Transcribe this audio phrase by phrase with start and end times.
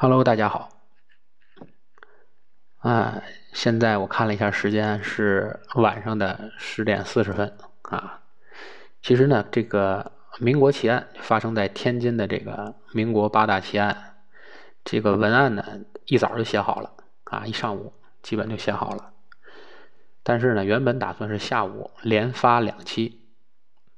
[0.00, 0.68] Hello，大家好。
[2.78, 3.20] 啊，
[3.52, 7.52] 现在我看了一下时间，是晚上的十点四十分
[7.82, 8.20] 啊。
[9.02, 14.14] 其实呢，这个民国奇案发生在天津的这个民国八大奇案，
[14.84, 15.64] 这个文案呢
[16.04, 16.92] 一早就写好了
[17.24, 17.92] 啊，一上午
[18.22, 19.12] 基本就写好了。
[20.22, 23.20] 但是呢，原本打算是下午连发两期，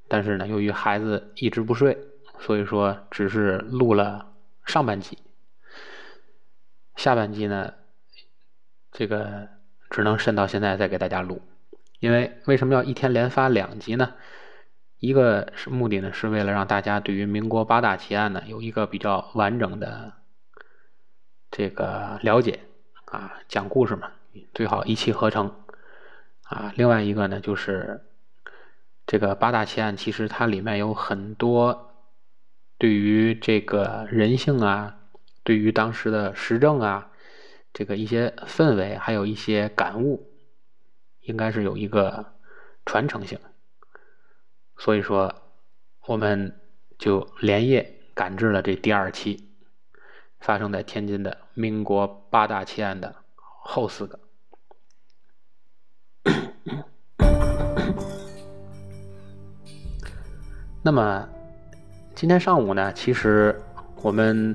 [0.09, 1.99] 但是呢，由于孩子一直不睡，
[2.39, 4.33] 所以说只是录了
[4.65, 5.19] 上半集。
[7.01, 7.73] 下半集呢，
[8.93, 9.49] 这个
[9.89, 11.41] 只能伸到现在再给大家录，
[11.99, 14.13] 因为为什么要一天连发两集呢？
[14.99, 20.13] 一个是目的呢，是为了让大家对于民国八大奇案呢有一个比较完整的
[21.51, 22.61] 这个了解
[23.07, 24.11] 啊，讲故事嘛，
[24.53, 25.55] 最好一气呵成
[26.43, 26.71] 啊。
[26.77, 28.05] 另外一个呢，就是
[29.07, 31.95] 这个八大奇案其实它里面有很多
[32.77, 34.99] 对于这个人性啊。
[35.43, 37.11] 对于当时的时政啊，
[37.73, 40.31] 这个一些氛围，还有一些感悟，
[41.23, 42.35] 应该是有一个
[42.85, 43.39] 传承性。
[44.77, 45.35] 所以说，
[46.07, 46.61] 我们
[46.99, 49.51] 就连夜赶制了这第二期，
[50.41, 54.21] 发生在天津的民国八大奇案的后四个。
[60.83, 61.29] 那么
[62.15, 63.59] 今天上午呢，其实
[64.03, 64.55] 我们。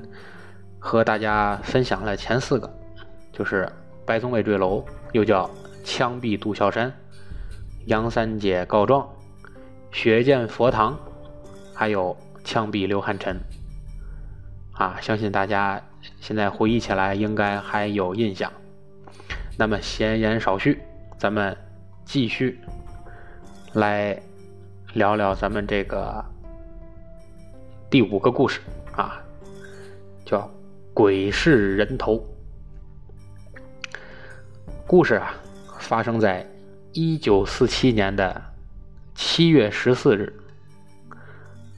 [0.86, 2.72] 和大家分享了前四个，
[3.32, 3.68] 就是
[4.06, 5.50] 白宗卫坠楼，又叫
[5.82, 6.92] 枪毙杜孝山，
[7.86, 9.04] 杨三姐告状，
[9.90, 10.96] 血溅佛堂，
[11.74, 13.36] 还有枪毙刘汉臣。
[14.74, 15.82] 啊，相信大家
[16.20, 18.52] 现在回忆起来应该还有印象。
[19.58, 20.80] 那么闲言少叙，
[21.18, 21.56] 咱们
[22.04, 22.60] 继续
[23.72, 24.16] 来
[24.92, 26.24] 聊聊咱们这个
[27.90, 28.60] 第五个故事
[28.94, 29.20] 啊，
[30.24, 30.48] 叫。
[30.96, 32.26] 鬼市人头。
[34.86, 35.34] 故事啊，
[35.78, 36.50] 发生在
[36.94, 38.42] 一九四七年的
[39.14, 40.34] 七月十四日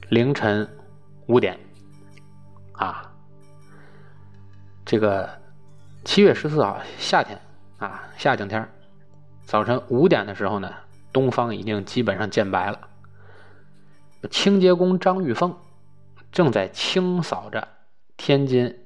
[0.07, 0.65] 凌晨
[1.27, 1.59] 五点。
[2.71, 3.13] 啊，
[4.85, 5.29] 这个
[6.05, 7.37] 七月十四号夏天
[7.77, 8.65] 啊，夏景天
[9.43, 10.73] 早晨五点的时候呢，
[11.11, 12.87] 东方已经基本上见白了。
[14.31, 15.53] 清洁工张玉凤
[16.31, 17.67] 正在清扫着
[18.15, 18.78] 天津。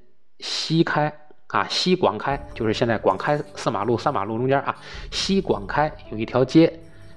[0.44, 1.12] 西开
[1.48, 4.76] 啊，西广开就是现在广开四马路三马路中间啊，
[5.10, 6.72] 西广开有一条街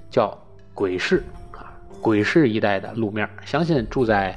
[0.09, 0.33] 叫
[0.73, 1.21] 鬼市
[1.51, 4.33] 啊，鬼市一带的路面，相信住在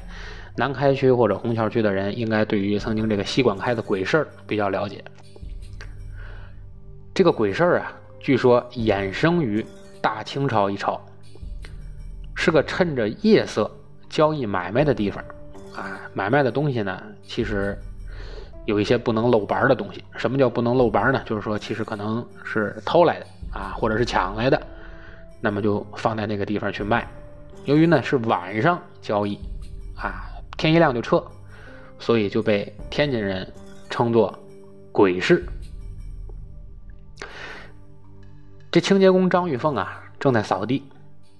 [0.57, 5.01] 南开区或者虹桥区的人，应该对于曾经这个西广开的鬼市比较了解。
[7.13, 9.65] 这个鬼市啊，据说衍生于
[10.01, 10.99] 大清朝一朝，
[12.35, 13.71] 是个趁着夜色
[14.09, 15.23] 交易买卖的地方
[15.73, 17.79] 啊，买卖的东西呢，其实。
[18.65, 20.03] 有一些不能露白的东西。
[20.15, 21.21] 什么叫不能露白呢？
[21.25, 24.61] 就是说，其实可能是偷来的啊，或者是抢来的，
[25.39, 27.07] 那么就放在那个地方去卖。
[27.65, 29.37] 由于呢是晚上交易
[29.95, 30.25] 啊，
[30.57, 31.23] 天一亮就撤，
[31.99, 33.51] 所以就被天津人
[33.89, 34.37] 称作
[34.91, 35.45] “鬼市”。
[38.71, 40.83] 这清洁工张玉凤啊，正在扫地，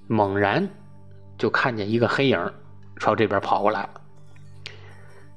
[0.07, 0.67] 猛然
[1.37, 2.51] 就看见一个黑影
[2.97, 4.00] 朝这边跑过来了。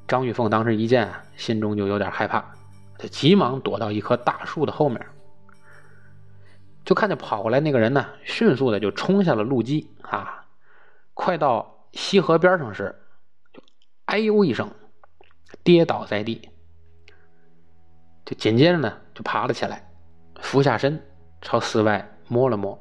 [0.06, 2.44] 张玉凤当时一见，心中就有点害怕，
[2.98, 5.04] 就急忙躲到一棵大树的后面，
[6.84, 10.44] 就看见跑过来那个人呢，迅速的就冲下了路基啊，
[11.14, 12.94] 快到西河边上时，
[13.52, 13.62] 就
[14.04, 14.70] 哎呦一声，
[15.62, 16.50] 跌倒在地，
[18.26, 19.90] 就紧接着呢就爬了起来，
[20.40, 21.02] 俯下身
[21.40, 22.78] 朝寺外摸了摸，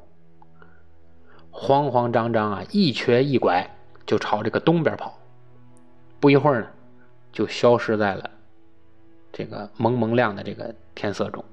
[1.50, 3.66] 慌慌张张啊，一瘸一拐
[4.04, 5.18] 就朝这个东边跑，
[6.20, 6.68] 不一会儿呢。
[7.34, 8.30] 就消失在了
[9.32, 11.44] 这个蒙蒙亮的这个天色中。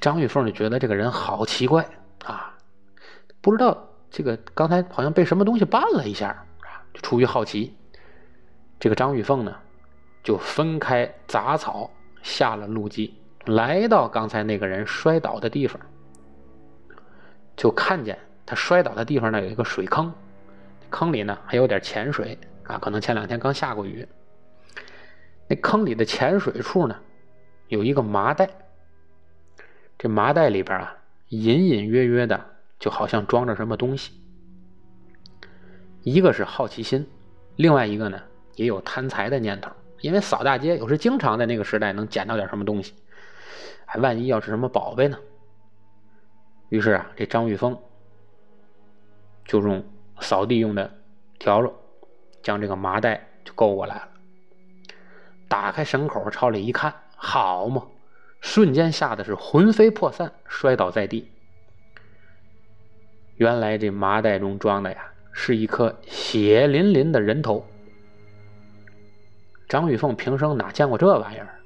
[0.00, 1.84] 张玉凤就觉得这个人好奇怪
[2.24, 2.56] 啊，
[3.40, 3.76] 不知道
[4.10, 6.28] 这个刚才好像被什么东西绊了一下
[6.60, 7.74] 啊，就出于好奇，
[8.78, 9.56] 这个张玉凤呢
[10.22, 11.90] 就分开杂草
[12.22, 13.12] 下了路基，
[13.46, 15.80] 来到刚才那个人摔倒的地方，
[17.56, 18.16] 就看见
[18.46, 20.12] 他摔倒的地方呢有一个水坑，
[20.90, 22.38] 坑里呢还有点浅水。
[22.64, 24.06] 啊，可能前两天刚下过雨。
[25.48, 26.96] 那坑里的浅水处呢，
[27.68, 28.48] 有一个麻袋。
[29.98, 30.96] 这麻袋里边啊，
[31.28, 32.44] 隐隐约约的，
[32.78, 34.20] 就好像装着什么东西。
[36.02, 37.06] 一个是好奇心，
[37.56, 38.20] 另外一个呢，
[38.56, 39.70] 也有贪财的念头。
[40.00, 42.94] 因为扫大街，有时经常在那个时代能捡到点什么东西，
[43.84, 45.18] 还万一要是什么宝贝呢？
[46.70, 47.78] 于是啊，这张玉峰
[49.44, 49.84] 就用
[50.20, 50.92] 扫地用的
[51.38, 51.72] 笤帚。
[52.42, 54.08] 将这个麻袋就勾过来了。
[55.48, 57.86] 打开绳口朝里一看，好嘛，
[58.40, 61.30] 瞬间吓得是魂飞魄散，摔倒在地。
[63.36, 67.66] 原来这麻袋中装的呀，是一颗血淋淋的人头。
[69.68, 71.60] 张玉凤平生哪见过这玩意儿，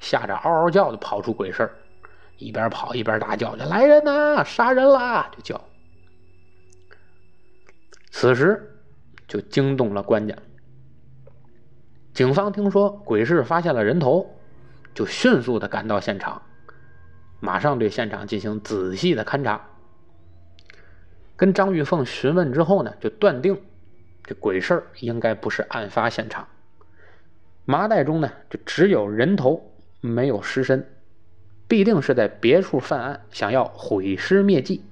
[0.00, 1.70] 吓着嗷嗷叫的跑出鬼市
[2.38, 5.60] 一边跑一边大叫：“来人呐，杀人啦！”就叫。
[8.10, 8.71] 此时
[9.32, 10.36] 就惊动了官家。
[12.12, 14.36] 警方听说鬼市发现了人头，
[14.92, 16.42] 就迅速的赶到现场，
[17.40, 19.70] 马上对现场进行仔细的勘查。
[21.34, 23.58] 跟张玉凤询问之后呢，就断定
[24.22, 26.46] 这鬼事应该不是案发现场。
[27.64, 30.86] 麻袋中呢，就只有人头，没有尸身，
[31.66, 34.84] 必定是在别处犯案，想要毁尸灭迹。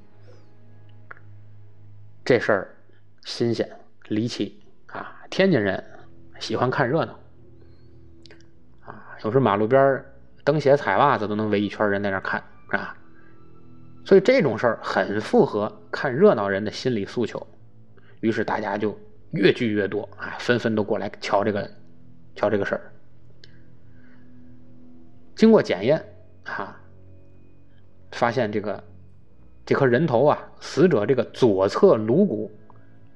[2.25, 2.77] 这事儿
[3.23, 3.71] 新鲜
[4.11, 5.25] 离奇啊！
[5.31, 5.83] 天津人
[6.39, 7.19] 喜欢看热闹
[8.85, 10.05] 啊，有时马路边
[10.45, 12.95] 蹬鞋踩袜子都能围一圈人在那看啊，
[14.05, 17.45] 所以这种事儿很符合看热闹人的心理诉求。
[18.21, 18.95] 于是大家就
[19.31, 21.71] 越聚越多啊，纷纷都过来瞧这个。
[22.37, 22.93] 瞧这个事儿，
[25.35, 26.03] 经过检验，
[26.45, 26.75] 哈，
[28.13, 28.83] 发现这个
[29.67, 32.51] 这颗人头啊，死者这个左侧颅骨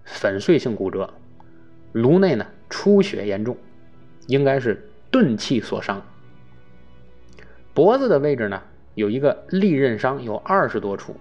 [0.04, 1.12] 粉碎性骨折，
[1.92, 3.56] 颅内呢出血严重，
[4.26, 6.02] 应该是钝器所伤。
[7.72, 8.62] 脖子的位置呢
[8.94, 11.16] 有一个利刃伤，有二十多处。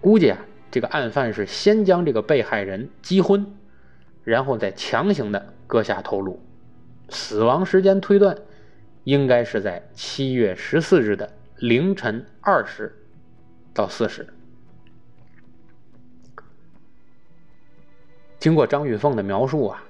[0.00, 0.38] 估计啊，
[0.70, 3.46] 这个案犯是先将这个被害人击昏，
[4.24, 6.42] 然后再强行的割下头颅。
[7.08, 8.36] 死亡时间推断，
[9.04, 12.94] 应该是在七月十四日的凌晨二时
[13.72, 14.33] 到四时。
[18.44, 19.82] 经过张玉凤的描述啊，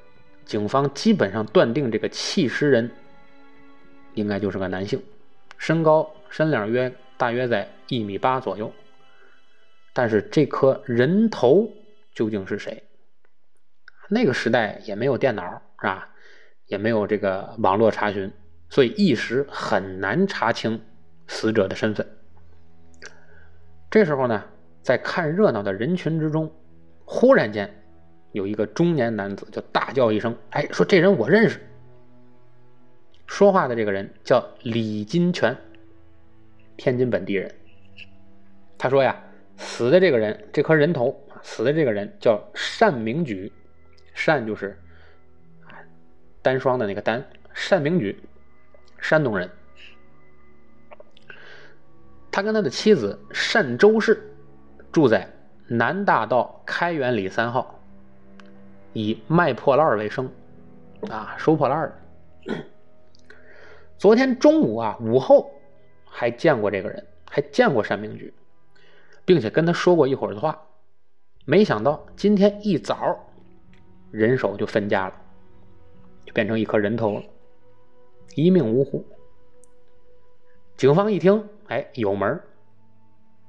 [0.44, 2.88] 警方基本上断定这个弃尸人
[4.12, 5.02] 应该就是个男性，
[5.58, 8.72] 身高身量约大约在一米八左右。
[9.92, 11.68] 但是这颗人头
[12.14, 12.80] 究竟是谁？
[14.08, 16.08] 那个时代也没有电脑，是吧？
[16.66, 18.32] 也没有这个网络查询，
[18.68, 20.80] 所以一时很难查清
[21.26, 22.06] 死者的身份。
[23.90, 24.44] 这时候呢，
[24.80, 26.54] 在看热闹的人群之中，
[27.04, 27.83] 忽然间
[28.34, 31.60] 有一个中年男子就大叫一声：“哎，说这人我认识。”
[33.28, 35.56] 说话的这个人叫李金泉，
[36.76, 37.54] 天津本地人。
[38.76, 39.22] 他说呀，
[39.56, 42.36] 死的这个人，这颗人头，死的这个人叫
[42.80, 43.52] 单明举，
[44.26, 44.76] 单就是。
[46.42, 47.24] 单双的那个单，
[47.70, 48.20] 单明举，
[48.98, 49.48] 山东人。
[52.32, 53.16] 他跟他的妻子
[53.52, 54.20] 单周氏
[54.90, 55.32] 住在
[55.68, 57.80] 南大道开元里三号，
[58.94, 60.32] 以卖破烂为生，
[61.10, 61.78] 啊，收破烂
[62.46, 62.54] 的。
[63.98, 65.52] 昨天中午啊，午后
[66.06, 68.32] 还见过这个人，还见过单明举，
[69.26, 70.58] 并且跟他说过一会儿的话。
[71.44, 73.18] 没想到今天一早，
[74.10, 75.14] 人手就分家了。
[76.24, 77.22] 就变成一颗人头了，
[78.34, 79.06] 一命呜呼。
[80.74, 82.40] 警方一听，哎，有门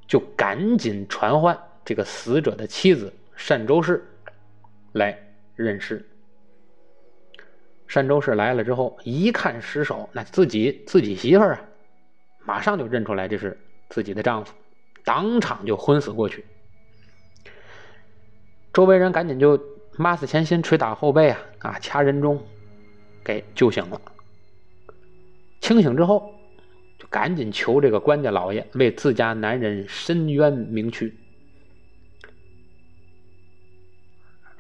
[0.08, 3.14] 就赶紧传唤这个死者的妻子
[3.48, 4.06] 单周氏
[4.92, 5.18] 来
[5.56, 6.06] 认尸。
[7.88, 11.62] 单周氏来了之后，一看尸首，那自己自己媳妇儿啊，
[12.46, 13.58] 马上就认出来这是
[13.90, 14.54] 自己的丈夫，
[15.04, 16.44] 当场就昏死过去。
[18.74, 19.60] 周围人赶紧就
[19.98, 22.42] 抹死前心，捶打后背啊，啊，掐人中。
[23.24, 24.00] 给救醒了，
[25.60, 26.32] 清醒之后，
[27.00, 31.12] 就赶紧求这个官家老爷为自家男人伸冤鸣屈。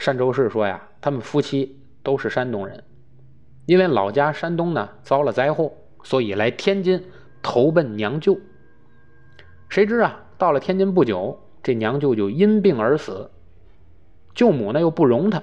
[0.05, 2.83] 单周氏说呀，他们夫妻都是山东人，
[3.65, 7.03] 因为老家山东呢遭了灾祸，所以来天津
[7.41, 8.39] 投奔娘舅。
[9.67, 13.31] 谁知啊，到了天津不久，这娘舅就因病而死，
[14.35, 15.41] 舅母呢又不容他，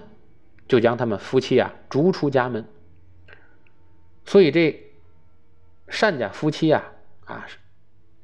[0.69, 2.64] 就将他们夫妻啊逐出家门。
[4.25, 4.81] 所以这
[6.00, 6.85] 单家夫妻啊，
[7.25, 7.45] 啊，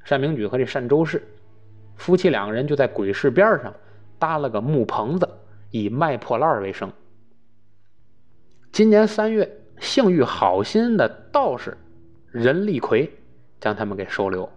[0.07, 1.21] 单明举和这单周氏
[1.97, 3.73] 夫妻两个人就在鬼市边上
[4.17, 5.29] 搭了个木棚子，
[5.71, 6.91] 以卖破烂为生。
[8.71, 11.77] 今年三月，性欲好心的道士
[12.31, 13.11] 任立奎
[13.59, 14.49] 将他们给收留，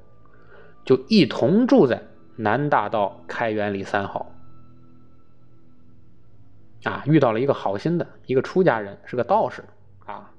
[0.85, 2.03] 就一同住在
[2.37, 4.31] 南大道开元里三号。
[6.85, 9.65] 啊，遇到了一个好心的一个出家人，是个道士
[10.05, 10.33] 啊。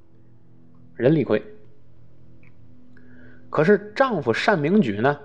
[0.96, 1.42] 任立奎，
[3.50, 5.20] 可是丈夫单明举呢，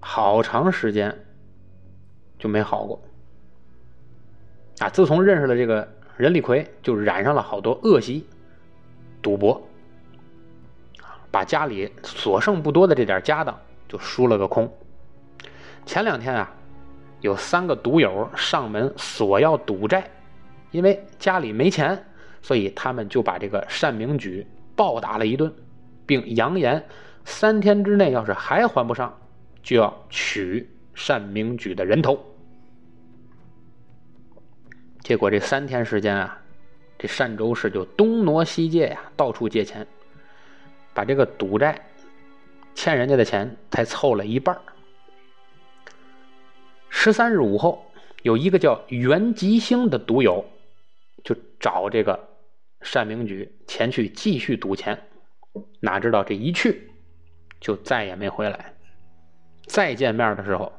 [0.00, 1.26] 好长时间
[2.38, 3.00] 就没好过
[4.78, 4.88] 啊！
[4.88, 8.26] 自从认识了这个任立奎，就染上了好多恶习，
[9.22, 9.66] 赌博
[11.30, 14.72] 把家里所剩不多的这点家当就输了个空。
[15.86, 16.52] 前两天啊，
[17.20, 20.10] 有三个赌友上门索要赌债，
[20.70, 22.04] 因为家里没钱，
[22.42, 25.52] 所以他们就把这个单明举暴打了一顿，
[26.06, 26.84] 并扬言
[27.24, 29.16] 三天之内要是还还不上，
[29.62, 30.68] 就要取
[31.06, 32.33] 单明举的人头。
[35.04, 36.42] 结果这三天时间啊，
[36.98, 39.86] 这单州市就东挪西借呀，到处借钱，
[40.94, 41.78] 把这个赌债
[42.74, 44.58] 欠人家的钱才凑了一半
[46.88, 47.84] 十三日午后，
[48.22, 50.42] 有一个叫袁吉星的赌友，
[51.22, 52.18] 就找这个
[52.80, 54.98] 单明举前去继续赌钱，
[55.80, 56.90] 哪知道这一去，
[57.60, 58.72] 就再也没回来。
[59.66, 60.72] 再见面的时候，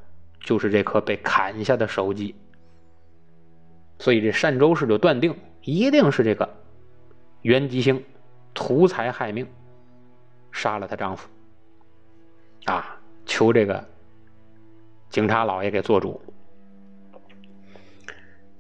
[0.44, 2.34] 就是这颗被砍下的手机。
[3.98, 6.48] 所以这单州市就断定，一定是这个
[7.42, 8.04] 袁吉星
[8.54, 9.48] 图财害命，
[10.52, 11.28] 杀了她丈夫。
[12.66, 13.88] 啊，求这个
[15.10, 16.20] 警察老爷给做主。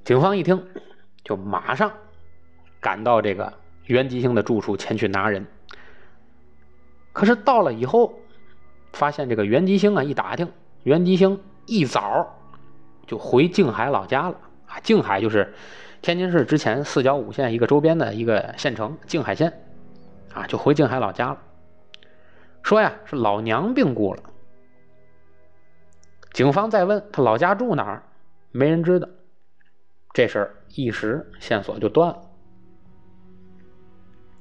[0.03, 0.63] 警方一听，
[1.23, 1.91] 就马上
[2.79, 3.51] 赶到这个
[3.85, 5.45] 袁吉星的住处前去拿人。
[7.11, 8.13] 可是到了以后，
[8.93, 10.51] 发现这个袁吉星啊，一打听，
[10.83, 12.39] 袁吉星一早
[13.07, 14.39] 就回静海老家了。
[14.83, 15.53] 静海就是
[16.01, 19.61] 天津市之前四郊五县一个周边的一个县城，静海县，
[20.33, 21.41] 啊，就回静海老家了。
[22.63, 24.23] 说呀，是老娘病故了。
[26.33, 28.03] 警方再问他老家住哪儿，
[28.51, 29.07] 没人知道。
[30.13, 32.21] 这事儿一时线索就断了。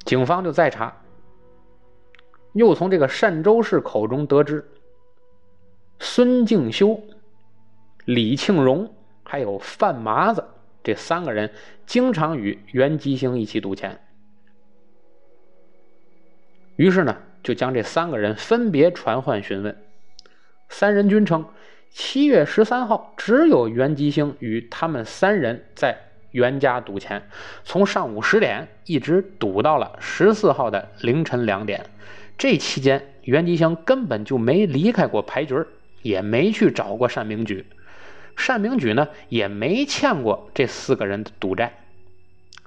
[0.04, 0.96] 警方就再查，
[2.52, 4.70] 又从这个单州市口中得知，
[5.98, 7.00] 孙敬修、
[8.04, 8.93] 李庆荣。
[9.24, 10.44] 还有范麻子
[10.82, 11.50] 这三个人
[11.86, 13.98] 经常与袁吉星一起赌钱，
[16.76, 19.76] 于是呢，就将这三个人分别传唤询问。
[20.68, 21.46] 三人均称，
[21.90, 25.96] 七月十三号只有袁吉星与他们三人在
[26.32, 27.22] 袁家赌钱，
[27.64, 31.86] 从上午十点一直赌到了十四号的凌晨两点。
[32.36, 35.54] 这期间，袁吉星根本就没离开过牌局
[36.02, 37.64] 也没去找过单明举。
[38.36, 41.72] 单明举呢也没欠过这四个人的赌债，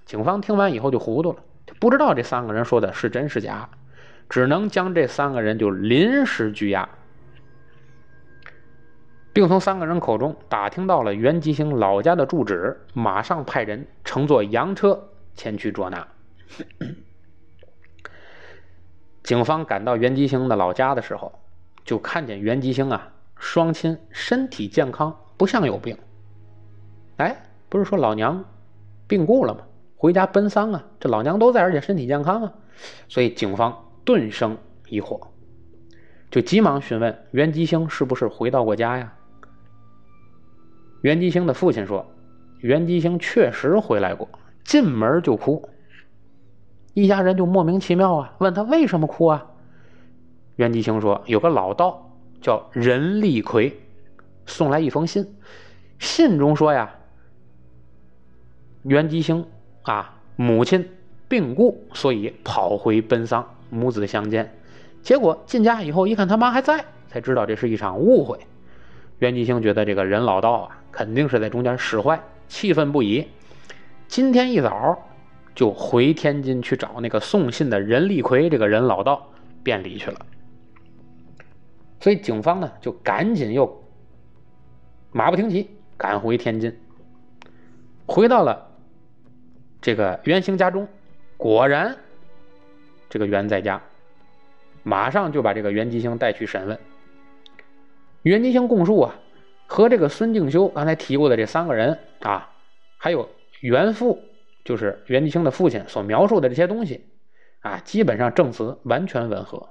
[0.05, 1.37] 警方听完以后就糊涂了，
[1.79, 3.69] 不知道这三个人说的是真是假，
[4.27, 6.89] 只能将这三个人就临时拘押，
[9.33, 16.07] 并从三个人口中打听到了袁吉星老家的住址，马上派人乘坐洋车前去捉拿。
[19.23, 21.39] 警方赶到袁吉星的老家的时候，
[21.85, 25.15] 就看见袁吉星啊双亲身体健康。
[25.37, 25.97] 不像有病，
[27.17, 28.43] 哎，不是说老娘
[29.07, 29.61] 病故了吗？
[29.95, 30.83] 回家奔丧啊！
[30.99, 32.53] 这老娘都在，而且身体健康啊！
[33.07, 34.55] 所以警方顿生
[34.89, 35.19] 疑惑，
[36.29, 39.13] 就急忙询问袁吉星是不是回到过家呀？
[41.01, 42.05] 袁吉星的父亲说，
[42.59, 44.29] 袁吉星确实回来过，
[44.63, 45.67] 进门就哭。
[46.93, 49.47] 一家人就莫名其妙啊，问他为什么哭啊？
[50.57, 53.79] 袁吉星说，有个老道叫任立奎。
[54.47, 55.35] 送来一封信，
[55.99, 56.95] 信中说呀，
[58.83, 59.45] 袁吉星
[59.83, 60.89] 啊，母亲
[61.27, 64.51] 病故，所以跑回奔丧，母子相见。
[65.03, 68.39] 结果进家以后一看他妈还在，才知道这是一场误会。
[69.19, 73.27] 袁吉星觉得这个人老道啊，肯定是在中间使坏，气愤不已。
[74.07, 74.97] 今天一早
[75.53, 79.29] 就回天津去找那个送信的任立奎这个人老道
[79.61, 80.25] 辩理去了。
[81.99, 83.83] 所以警方呢，就赶紧又。
[85.17, 86.77] 马不停蹄赶回天津，
[88.05, 88.69] 回到了
[89.81, 90.87] 这个袁兴家中，
[91.37, 91.97] 果然
[93.09, 93.81] 这个袁在家，
[94.83, 96.77] 马上就把这个袁吉星带去审问。
[98.21, 99.15] 袁吉星供述啊，
[99.65, 102.51] 和这个孙敬修刚才提过的这三个人啊，
[102.99, 103.27] 还有
[103.61, 104.19] 袁父，
[104.63, 107.07] 就是袁吉星的父亲所描述的这些东西
[107.61, 109.69] 啊，基本上证词完全吻合。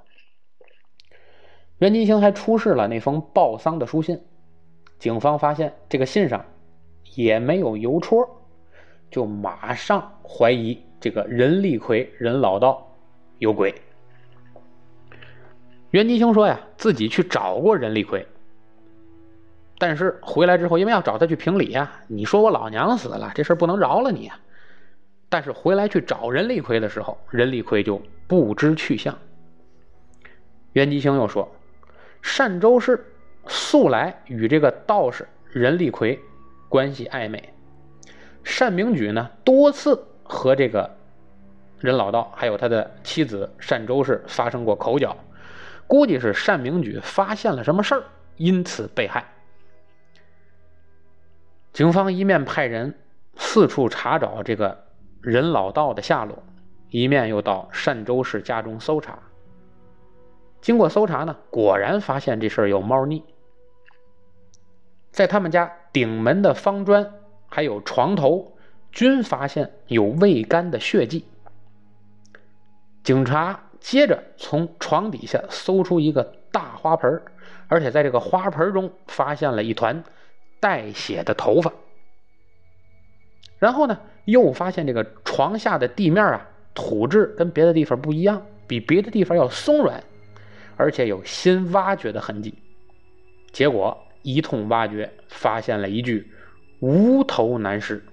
[1.77, 4.19] 袁吉星还出示了那封报丧的书信。
[4.99, 6.43] 警方发现这个信上
[7.15, 8.27] 也没有邮戳，
[9.11, 12.91] 就马上怀疑这个任立奎任老道
[13.37, 13.73] 有鬼。
[15.91, 18.25] 袁吉星说呀，自己去找过任立奎，
[19.77, 24.39] 但是回来之后，因为要找他去评理呀，你说我老娘死了，这事不能饶了你呀。
[25.29, 29.17] 但是回来去找任立奎的时候，任立奎就不知去向。
[30.73, 31.49] 袁吉星又说，
[32.21, 33.13] 善州市。
[33.47, 36.19] 素来与这个道士任立奎
[36.69, 37.53] 关系暧昧，
[38.59, 40.95] 单明举呢多次和这个
[41.79, 45.15] 任老道还有他的妻子单周氏发生过口角，
[45.87, 48.03] 估计是单明举发现了什么事儿，
[48.35, 49.25] 因此被害。
[51.71, 52.97] 警方一面派人
[53.35, 54.85] 四处查找这个
[55.21, 56.43] 任老道的下落，
[56.89, 59.19] 一面又到单周氏家中搜查。
[60.59, 63.23] 经过搜查呢，果然发现这事儿有猫腻。
[65.17, 67.11] 在他们家顶门的方砖
[67.47, 68.55] 还有床头，
[68.91, 71.25] 均发现有未干的血迹。
[73.01, 77.19] 警察接着从床底下搜出一个大花盆，
[77.67, 80.03] 而且在这个花盆中发现了一团
[80.59, 81.73] 带血的头发。
[83.57, 90.03] 然后呢，又发现这个床下的地面啊，土质跟别的地方不一样，比别的地方要松软，
[90.75, 92.53] 而且有新挖掘的痕迹。
[93.51, 93.97] 结果
[94.33, 96.31] 一通挖掘，发现了一具
[96.81, 98.03] 无头男尸。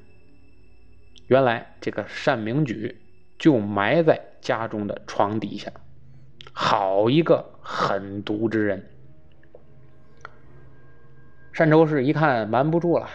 [1.27, 3.01] 原来这个单明举
[3.39, 4.21] 就埋在。
[4.45, 5.73] 家中的床底下，
[6.53, 8.91] 好一个狠毒之人！
[11.55, 13.09] 单周氏一看瞒不住了，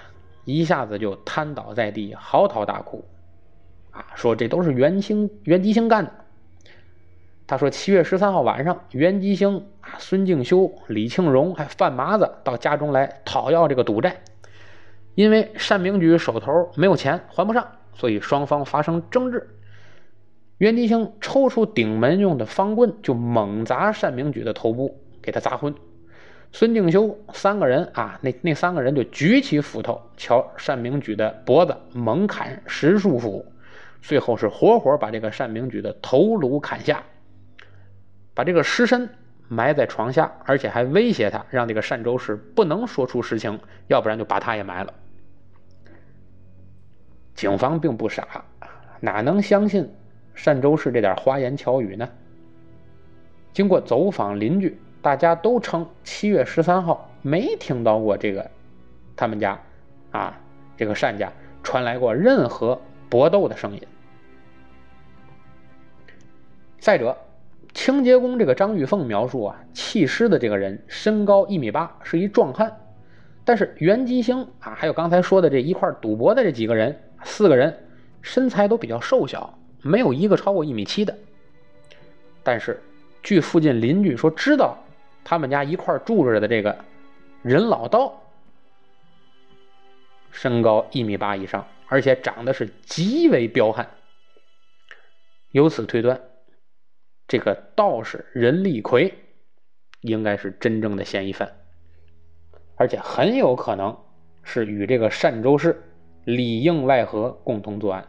[0.45, 3.05] 一下子就瘫倒在地，嚎啕大哭，
[3.91, 6.18] 啊，说这都是袁兴、袁吉兴干的。
[7.49, 14.17] 他说七月十三号晚上，袁吉兴、啊孙敬修、李庆荣还范麻子到家中来讨要这个赌债，
[15.15, 19.49] 因为单明举手头没有钱还不上，所以双方发生争执。
[20.59, 25.73] 袁吉兴抽出顶门用的方棍，就猛砸单明举的头部，给他砸昏。
[26.51, 33.43] 孙敬修三个人啊，那那三个人就举起斧头，瞧单明举的脖子猛砍十数斧，
[34.03, 37.03] 最后是活活把这个单明举的头颅砍下，
[38.39, 39.09] 把这个尸身
[39.49, 44.93] 埋在床下，而且还威胁他，让这个单周氏不能说出实情，要不然就把他也埋了。
[47.35, 48.45] 警方并不傻，
[49.01, 49.93] 哪能相信？
[50.45, 52.07] 单周氏这点花言巧语呢？
[53.51, 58.49] 经过走访邻居，大家都称七月十三号没听到过这个
[59.17, 59.59] 他们家
[60.11, 60.39] 啊
[60.77, 61.29] 这个单家
[61.61, 63.81] 传来过任何搏斗的声音。
[66.79, 67.17] 再者，
[67.79, 72.77] 清洁工这个张玉凤描述啊，弃尸的这个人身高一米八，是一壮汉。
[73.45, 77.87] 但是袁吉星啊，还有刚才说的这一块赌博的这几个人，四个人
[78.21, 79.57] 身材都比较瘦小。
[79.81, 81.17] 没有一个超过一米七的，
[82.43, 82.83] 但是
[83.23, 84.77] 据附近邻居说，知道
[85.23, 86.77] 他们家一块住着的这个
[87.43, 88.21] 任老道，
[90.31, 93.87] 身高一米八以上，而且长得是极为彪悍。
[95.51, 96.19] 由此推断，
[97.29, 99.13] 这个道士任立奎
[100.01, 101.49] 应该是真正的嫌疑犯，
[102.75, 103.95] 而且很有可能
[104.41, 105.79] 是与这个单州市
[106.25, 108.03] 里应外合共同作案。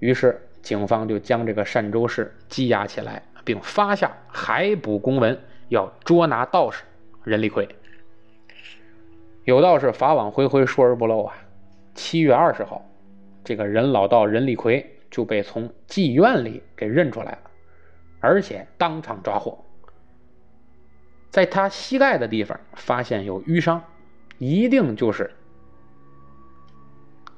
[0.00, 5.38] 于是，警方就将这个单周氏羁押起来，并发下海捕公文，
[5.68, 6.82] 要捉拿道士
[7.22, 7.68] 任立奎。
[9.44, 11.36] 有道是法网恢恢，疏而不漏啊！
[11.94, 12.84] 七月二十号，
[13.44, 17.50] 这个任老道任立奎就被从妓院里给认出来了，
[18.18, 19.64] 而且当场抓获。
[21.30, 23.80] 在他膝盖的地方发现有淤伤，
[24.38, 25.32] 一定就是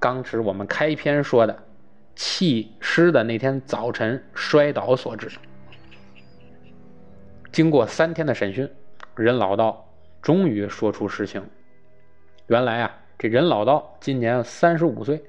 [0.01, 1.65] 刚才我们开篇说的。
[2.15, 5.31] 弃尸的那天早晨摔倒所致。
[7.53, 8.67] 经过三天的审讯，
[9.15, 9.87] 任老道
[10.23, 11.47] 终于说出实情。
[12.47, 15.23] 原来啊，这任老道今年三十五岁，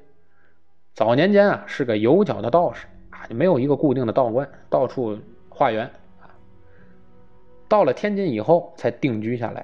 [0.97, 5.15] 早年间啊是个有脚的道士啊，就没有一个固定的道观，到处
[5.47, 5.85] 化缘
[6.19, 6.25] 啊。
[7.67, 9.63] 到了天津以后才定居下来，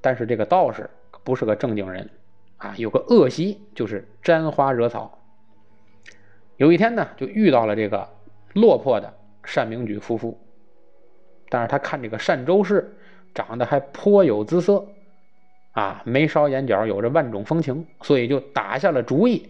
[0.00, 0.88] 但是这个道士
[1.24, 2.08] 不是个正经人
[2.58, 5.18] 啊，有个恶习就是沾花惹草。
[6.58, 8.08] 有一天呢，就遇到了这个
[8.52, 9.12] 落魄的
[9.52, 10.38] 单明举夫妇，
[11.48, 12.96] 但是他看这个单周氏
[13.34, 14.86] 长得还颇有姿色，
[15.72, 19.48] 啊，眉梢眼角有着万种风情，所以就打下了主意，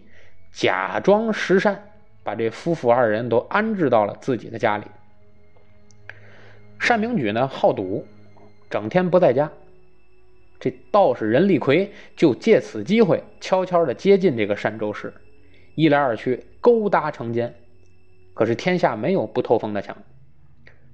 [0.53, 1.83] 假装识善，
[2.23, 4.85] 把这夫妇二人都安置到了自己的家里。
[6.79, 8.07] 单明举呢好赌，
[8.69, 9.51] 整天不在家，
[10.61, 15.13] 这道士任立奎就借此机会悄悄的接近这个单州氏。
[15.75, 17.55] 一来二去，勾搭成奸，
[18.35, 19.97] 可是天下没有不透风的墙。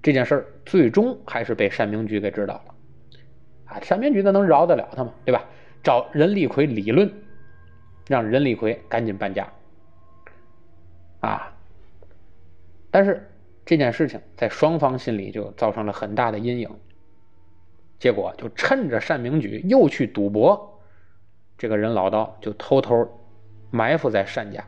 [0.00, 2.74] 这件事儿最终还是被单明举给知道了。
[3.64, 5.12] 啊，单明举那能饶得了他吗？
[5.24, 5.44] 对吧？
[5.82, 7.12] 找任立奎理论，
[8.08, 9.52] 让任立奎赶紧搬家。
[11.20, 11.54] 啊，
[12.90, 13.30] 但是
[13.64, 16.68] 这件事情在双方心里就造成了很大的阴影。
[18.00, 20.80] 结果就趁着单明举又去赌博，
[21.56, 23.14] 这个人老道就偷偷。
[23.70, 24.64] 埋伏在单家，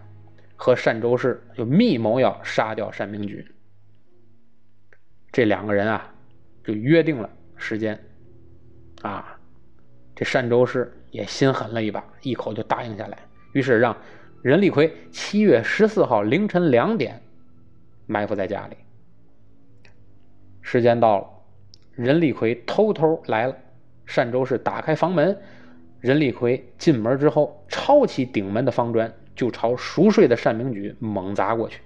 [0.57, 3.50] 和单周氏就密谋要杀掉单明举。
[5.33, 6.12] 这两个人啊，
[6.62, 7.98] 就约定了时间，
[9.00, 9.40] 啊，
[10.14, 13.16] 这单周氏也心狠了一把，一口就答应下来。
[13.52, 13.96] 于是让
[14.42, 17.20] 任立奎七月十四号凌晨两点
[18.06, 18.76] 埋伏在家里。
[20.62, 21.28] 时间到了，
[21.92, 23.56] 任立奎偷偷来了，
[24.14, 25.36] 单周氏打开房门，
[26.00, 31.80] 任立奎进门之后，抄起顶门的方砖，就朝熟睡的单明举猛砸过去。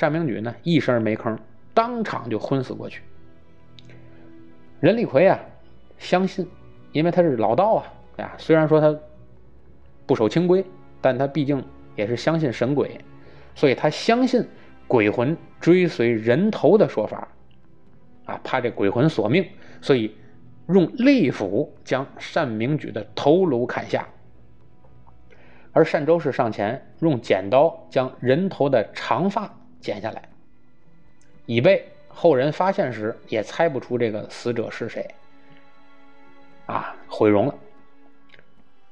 [0.00, 1.36] 单明举呢，一声没吭。
[1.74, 3.02] 当场就昏死过去。
[4.80, 5.38] 任立奎啊，
[5.98, 6.48] 相信，
[6.92, 8.96] 因为他是老道啊，呀，虽然说他
[10.08, 10.64] 不守清规，
[11.02, 11.62] 但他毕竟
[11.94, 12.98] 也是相信神鬼，
[13.54, 14.44] 所以他相信
[14.86, 17.28] 鬼魂追随人头的说法，
[18.24, 19.46] 啊，怕这鬼魂索命，
[19.82, 20.16] 所以
[20.68, 24.08] 用利斧将单明举的头颅砍下，
[25.72, 30.26] 而单周氏上前用剪刀将人头的长发剪下来。
[31.44, 35.06] 以备后人发现时也猜不出这个死者是谁，
[36.64, 37.54] 啊，毁容了。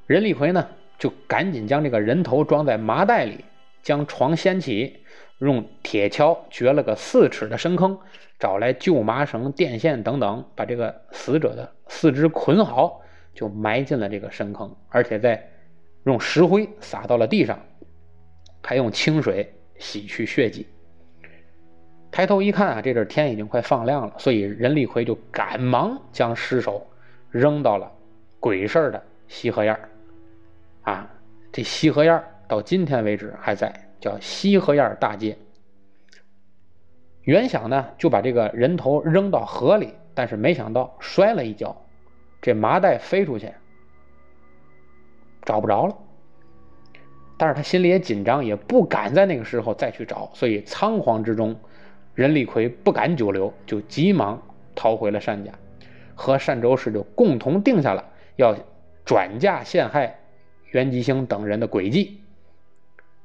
[0.06, 3.44] 任立奎呢，就赶紧将这个人头装在麻袋里，
[3.82, 4.98] 将床掀起，
[5.38, 7.98] 用铁锹掘了个四尺的深坑，
[8.38, 13.02] 找来旧麻绳、电线等等，把这个死者的四肢捆好，
[13.34, 15.50] 就埋进了这个深坑，而且再
[16.04, 17.60] 用石灰撒到了地上，
[18.62, 20.66] 还用清水洗去血迹。
[22.10, 26.86] 抬头一看啊，这阵天已经快放亮了，所以任立奎就赶忙将尸首
[27.30, 27.92] 扔到了
[28.40, 29.78] 鬼市的西河沿
[30.86, 31.10] 啊，
[31.50, 35.36] 这西河沿到今天为止还在，叫西河沿大街。
[37.22, 41.76] 原想呢就把这个人头扔到河里，但是没想到摔了一跤，
[42.40, 43.52] 这麻袋飞出去，
[45.42, 45.98] 找不着了。
[47.36, 51.58] 但是他心里也紧张，也不敢在那个时候再去找，所以仓皇之中。
[52.14, 54.40] 任立奎不敢久留，就急忙
[54.76, 55.50] 逃回了单家，
[56.14, 58.56] 和单周氏就共同定下了要
[59.04, 60.20] 转嫁陷害
[60.76, 62.20] 袁吉星等人的诡计。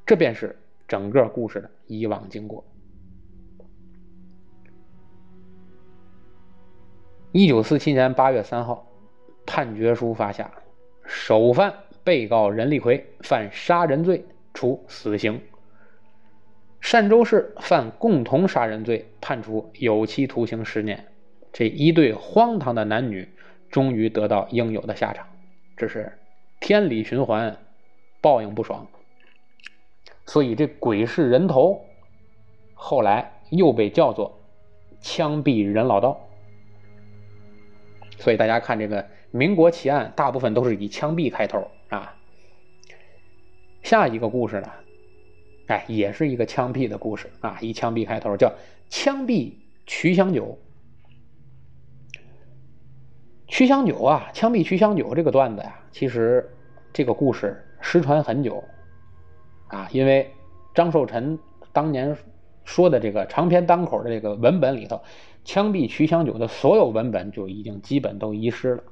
[0.06, 2.64] 这便是整个故事的以往经过。
[7.34, 8.88] 一九四七年八月三号，
[9.46, 10.50] 判决书发下，
[11.06, 11.74] 首犯
[12.06, 15.42] 被告任立奎犯杀人罪，处死刑。
[16.80, 21.06] 单周氏犯共同杀人罪，判处有期徒刑十年。
[21.52, 23.28] 这一对荒唐的男女
[23.70, 25.28] 终于得到应有的下场，
[25.76, 26.14] 这是
[26.62, 27.58] 天理循环，
[28.22, 28.88] 报应不爽。
[30.26, 31.84] 所以这鬼市人头
[32.74, 34.40] 后来又被叫做
[35.02, 36.18] 枪毙任老道。
[38.18, 42.16] 所以大家看这个民国奇案，大部分都是以枪毙开头啊。
[43.84, 44.72] 下一个故事呢？
[45.68, 47.58] 哎，也是一个枪毙的故事啊！
[47.62, 48.54] 以枪毙开头，叫
[48.90, 49.54] “枪毙
[49.88, 50.58] 曲香九”。
[53.52, 56.50] 曲香九啊，枪毙曲香九这个段子呀，其实
[56.94, 58.64] 这个故事失传很久
[59.68, 60.32] 啊，因为
[60.74, 61.38] 张寿臣
[61.74, 62.16] 当年
[62.64, 65.02] 说的这个长篇单口的这个文本里头，
[65.44, 68.84] 枪毙曲香九的所有文本就已经基本都遗失了，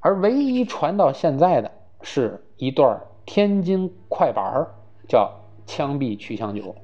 [0.00, 1.70] 而唯一传到现在的
[2.02, 4.74] 是一段天津快板儿，
[5.08, 5.38] 叫。
[5.64, 6.74] 枪毙曲香九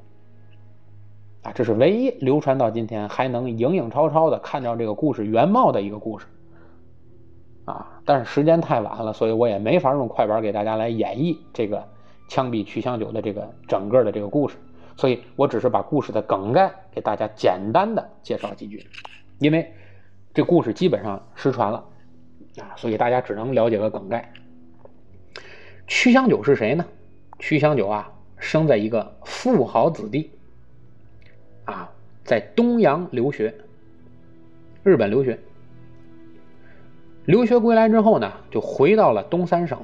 [1.43, 6.27] 啊，这是唯一流传到今天还能影影绰绰的看到这个故事原貌的一个故事
[7.69, 8.01] 啊！
[8.05, 11.87] 但是时间太晚了，所以我也没法用快板给大家来演绎这个
[12.29, 14.57] 枪毙曲香九的这个整个的这个故事，
[14.97, 18.87] 所以我只是把故事的梗概给大家简单的介绍几句，
[19.39, 19.73] 因为
[20.33, 21.85] 这故事基本上失传了
[22.59, 24.33] 啊，所以大家只能了解个梗概。
[25.87, 26.85] 曲香九是谁呢？
[27.39, 28.13] 曲香九啊。
[28.41, 30.31] 生在一个富豪子弟，
[31.65, 31.91] 啊，
[32.23, 33.53] 在东洋留学，
[34.85, 35.37] 日本留学。
[37.29, 39.79] 留学归来之后呢，就回到了东三省，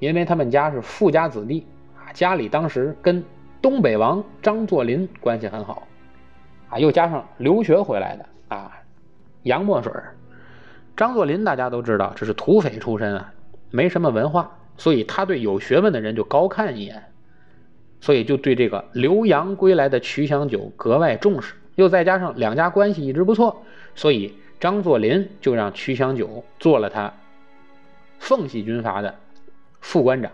[0.00, 1.64] 因为他们家是富家子弟
[1.96, 3.22] 啊，家里当时跟
[3.62, 5.86] 东北王张作霖关系很好，
[6.68, 8.72] 啊，又加上留学回来的啊，
[9.44, 9.92] 洋墨水
[10.96, 13.32] 张作霖大家都知道，这是土匪出身啊，
[13.70, 17.04] 没什么文化，所以他对有学问的人就高看一眼。
[18.00, 23.62] 所以就对这个留洋归来的曲香九格外重视，又再加上两家关系一直不错，
[23.94, 24.34] 所以
[24.64, 27.12] 张作霖就让曲香九做了他
[28.18, 29.14] 奉系军阀的
[29.82, 30.32] 副官长。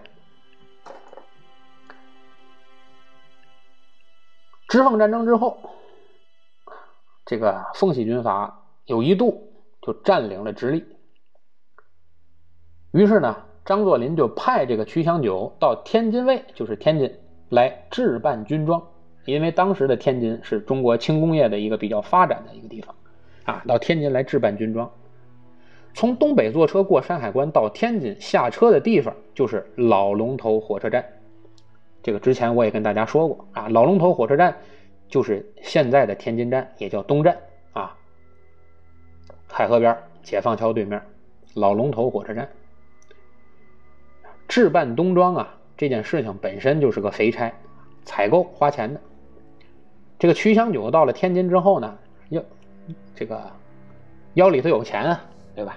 [4.69, 5.59] 直奉战争之后，
[7.27, 10.85] 这个奉系军阀有一度就占领了直隶，
[12.93, 17.13] 于是呢，张作霖就派这个曲香九到天津卫，就是天津。
[17.49, 18.81] 来置办军装，
[19.25, 22.95] 因为当时的天津是中国轻工业的一个比较发展的一个地方，
[23.45, 24.91] 啊，到天津来置办军装。
[25.93, 31.05] 从东北坐车过山海关到天津下车的地方就是老龙头火车站，
[32.03, 34.57] 这个之前我也跟大家说过啊，老龙头火车站
[35.09, 37.37] 就是现在的天津站，也叫东站
[37.73, 37.97] 啊。
[39.49, 41.03] 海河边解放桥对面，
[41.55, 42.49] 老龙头火车站。
[44.47, 47.53] 置办冬装啊，这件事情本身就是个肥差，
[48.05, 49.01] 采购花钱的。
[50.21, 51.99] 这个曲祥九到了天津之后呢，
[53.15, 53.51] 这个
[54.35, 55.25] 腰里头有钱啊。
[55.53, 55.77] 对吧？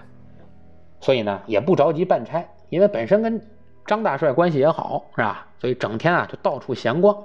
[1.02, 3.42] 所以呢，也不着急办差，因为本身跟
[3.86, 5.48] 张大帅关系也好，是吧？
[5.60, 7.18] 所以整天啊就到处闲逛。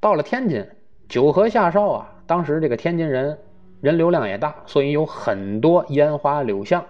[0.00, 0.68] 到了天津，
[1.08, 3.38] 九河下哨啊，当时这个天津人
[3.80, 6.84] 人流量也大，所以有很多烟花柳巷。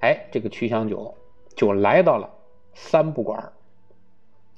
[0.00, 1.12] 哎，这个曲祥九
[1.56, 2.30] 就来到了
[2.74, 3.52] 三不管。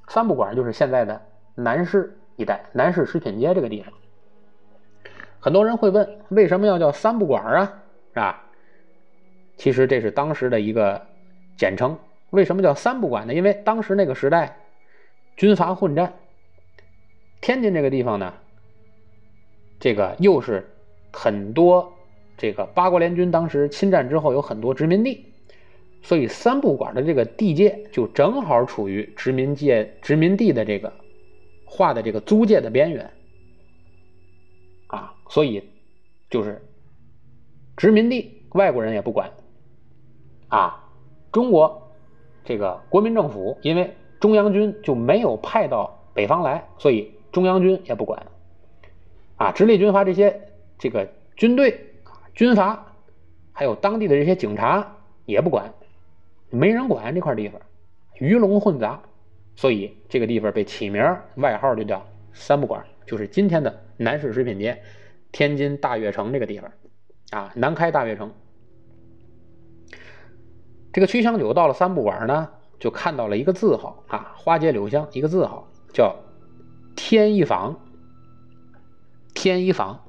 [0.08, 1.22] 三不管就是现在的
[1.54, 3.94] 南市一带，南市食品街这个地方。
[5.40, 7.82] 很多人会问，为什么要叫三不管啊？
[8.12, 8.44] 是吧？
[9.56, 11.00] 其实这是当时的一个
[11.56, 11.98] 简称。
[12.30, 13.34] 为什么叫三不管呢？
[13.34, 14.56] 因为当时那个时代
[15.36, 16.12] 军阀混战，
[17.40, 18.34] 天津这个地方呢，
[19.80, 20.68] 这个又是
[21.10, 21.92] 很多
[22.36, 25.24] 这个八国联军当时侵占之后有很多殖民地，
[26.02, 30.92] 所以三不管的这个地界就正好处于殖民界殖民地的这个
[31.64, 33.10] 划的这个租界的边缘，
[35.30, 35.66] 所以
[36.28, 36.60] 就是。
[37.76, 39.30] 殖民地外国人也不管，
[40.48, 40.84] 啊，
[41.32, 41.90] 中国
[42.44, 48.26] 这个国民政府因为中央军就没有派到北方来，所以中央军也不管，
[49.36, 50.38] 啊，直隶军阀这些
[50.78, 51.94] 这个军队、
[52.34, 52.94] 军阀，
[53.50, 55.72] 还有当地的这些警察也不管，
[56.50, 57.58] 没人管这块地方，
[58.18, 59.00] 鱼龙混杂，
[59.56, 61.02] 所以这个地方被起名
[61.36, 64.82] 外号就叫三不管，就是今天的南市食品街、
[65.32, 66.70] 天津大悦城这个地方。
[67.30, 68.32] 啊，南开大悦城，
[70.92, 72.48] 这个曲香九到了三不管呢，
[72.80, 76.16] 就看到了一个字号啊，花街柳巷一个字号叫
[76.96, 77.78] 天一坊。
[79.32, 80.04] 天一坊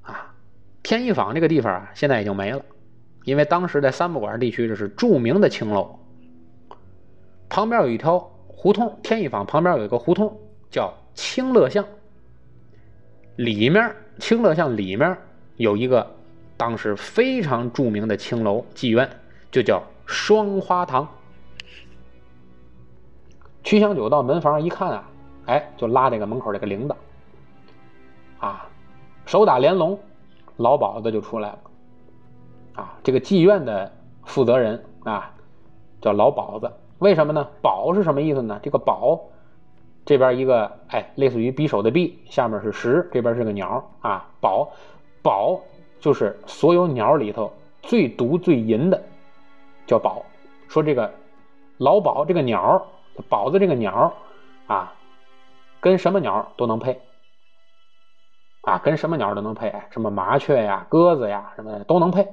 [0.00, 0.34] 啊，
[0.82, 2.64] 天一坊这个地方啊，现在已经没了，
[3.24, 6.00] 因为当时在三不管地区这是著名的青楼，
[7.50, 11.84] 旁边有一条胡同，天一坊旁边有一个胡同叫清乐巷，
[13.36, 15.16] 里面清乐巷里面。
[15.56, 16.04] 有一个
[16.56, 19.08] 当时非常著名的青楼妓院，
[19.52, 21.08] 就叫双花堂。
[23.62, 25.08] 曲香九到门房一看啊，
[25.46, 26.94] 哎，就拉这个门口这个铃铛，
[28.40, 28.68] 啊，
[29.26, 29.96] 手打连笼，
[30.56, 31.58] 老鸨子就出来了。
[32.74, 33.92] 啊，这个妓院的
[34.24, 35.32] 负责人啊，
[36.00, 36.68] 叫老鸨子。
[36.98, 37.48] 为什么呢？
[37.62, 38.58] 鸨是什么意思呢？
[38.60, 39.18] 这个鸨
[40.04, 44.70] 这边一个哎，类似于匕首的匕，下面是石，这边是个鸟啊，宝。
[45.22, 45.58] 宝
[45.98, 49.02] 就是所有鸟里头最毒最淫的，
[49.86, 50.22] 叫宝。
[50.68, 51.10] 说这个
[51.78, 52.86] 老鸨这个鸟，
[53.26, 54.12] 宝子这个鸟
[54.66, 54.92] 啊，
[55.80, 57.00] 跟什么鸟都能配
[58.64, 62.28] 啊，跟什么鸟都能配，什么麻雀呀、鸽子呀什么的都能配。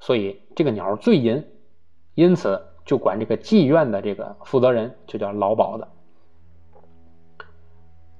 [0.00, 1.44] 所以这个鸟最淫，
[2.14, 5.86] 因此就管这个妓院的这个负责人就叫老鸨子。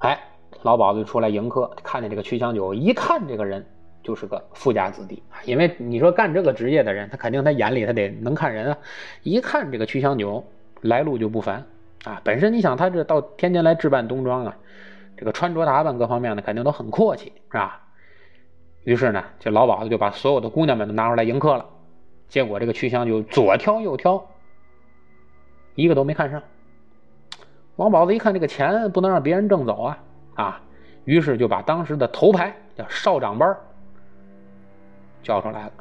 [0.03, 0.21] 哎，
[0.63, 3.67] 老鸨子出来迎客，看见这个曲香九，一看这个人。
[4.05, 8.79] 就是个富家子弟，因为你说干这个职业的人，他肯定他眼里他得能看人啊。
[9.23, 10.45] 一看这个曲香九
[10.81, 11.65] 来路就不凡
[12.03, 14.57] 啊，本身你想他这到天津来置办冬装啊，
[15.17, 17.81] 这个穿着打扮各方面的肯定都很阔气，是吧？
[18.83, 21.65] 于是呢，这老鸨子就把所有的姑娘们都拿出来迎客了。
[22.27, 24.27] 结果这个曲香九左挑右挑，
[25.77, 26.43] 一个都没看上。
[27.83, 29.99] 王宝子一看这个钱不能让别人挣走啊
[30.37, 30.63] 啊，
[31.05, 33.57] 于是就把当时的头牌叫少长班
[35.21, 35.73] 叫出来了，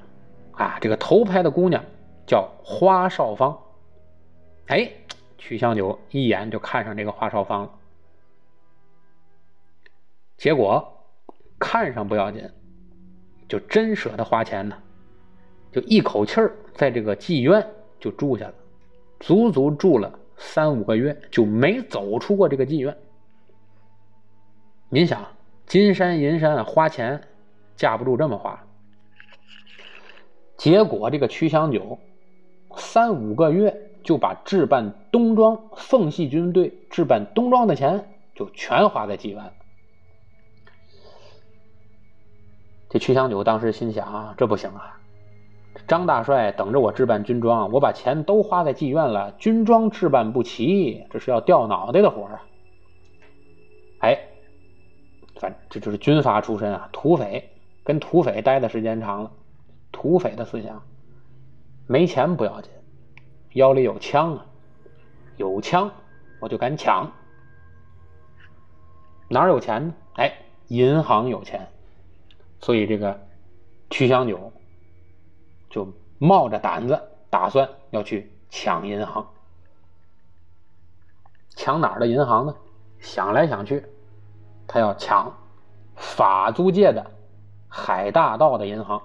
[0.53, 1.83] 啊，这个头牌的姑娘
[2.25, 3.55] 叫花少芳。
[4.65, 4.91] 哎，
[5.37, 7.69] 曲香九一眼就看上这个花少芳了。
[10.37, 10.91] 结果
[11.59, 12.49] 看上不要紧，
[13.47, 14.75] 就真舍得花钱呢，
[15.71, 17.63] 就一口气儿在这个妓院
[17.99, 18.53] 就住下了，
[19.19, 20.11] 足足住了
[20.43, 22.97] 三五个月，就没走出过这个妓院。
[24.89, 25.25] 您想，
[25.67, 27.21] 金山银山花钱，
[27.75, 28.61] 架不住这么花。
[30.57, 31.99] 结果这个曲祥九
[32.75, 39.53] 三五个月就把置办冬装奉系军队置办冬装的钱就全花在妓院。
[42.89, 45.00] 这曲祥九当时心想啊，这不行啊，
[45.87, 52.41] 张大帅等着我置办军装，我把钱都花在妓院了，军装置办不齐，这是要掉脑袋的活啊！
[53.99, 54.17] 哎，
[55.35, 57.49] 反这就是军阀出身啊，土匪
[57.83, 59.31] 跟土匪待的时间长了，
[59.91, 60.81] 土匪的思想，
[61.87, 62.71] 没钱不要紧，
[63.53, 64.45] 腰里有枪啊，
[65.37, 65.91] 有枪
[66.39, 67.11] 我就敢抢。
[69.27, 69.93] 哪有钱呢？
[70.15, 70.31] 哎，
[70.67, 71.67] 银行有钱，
[72.59, 73.19] 所以这个
[73.89, 74.51] 曲香九。
[75.71, 79.27] 就冒着胆子，打算要去抢银行。
[81.55, 82.55] 抢哪儿的银行呢？
[82.99, 83.83] 想来想去，
[84.67, 85.35] 他要抢
[85.95, 87.09] 法租界的
[87.67, 89.01] 海大道的银行。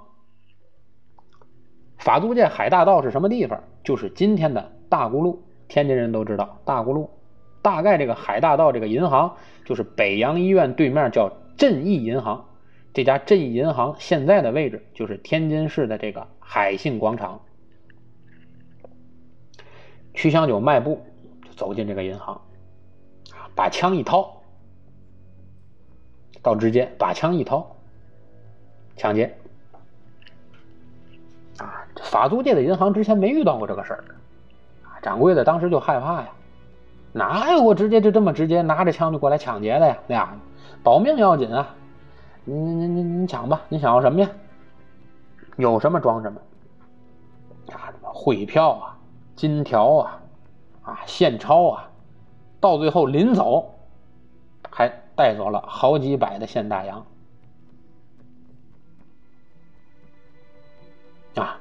[1.97, 3.63] 法租界海大道是什么地方？
[3.83, 5.43] 就是今天的大沽路。
[5.69, 7.11] 天津人都知道大沽路。
[7.63, 12.45] 大概这个海大道这个银行，就是北洋医院对面叫振义银行。
[12.95, 17.41] 这家振义银行现在的位置就是天津市的这个海信广场。
[20.15, 21.05] 曲香九迈步
[21.45, 22.41] 就走进这个银行，
[23.55, 24.41] 把枪一掏，
[26.41, 27.77] 到直接把枪一掏，
[28.97, 29.37] 抢劫。
[31.59, 34.05] 啊，法租界的银行之前没遇到过这个事儿，
[35.03, 36.29] 掌柜的当时就害怕呀，
[37.13, 39.99] 哪有我直接就这么直接拿着枪就过来抢劫的呀？
[40.07, 40.41] 那样，
[40.83, 41.75] 保命要紧啊！
[42.45, 44.31] 你你你你抢吧，你想要什么呀？
[45.57, 46.41] 有什么装什么。
[47.73, 48.99] 啊，什么汇票啊、
[49.35, 50.23] 金条啊、
[50.83, 51.91] 啊现钞啊，
[52.61, 53.75] 到最后临走，
[54.71, 57.05] 还带走了好几百的现大洋。
[61.35, 61.59] 啊，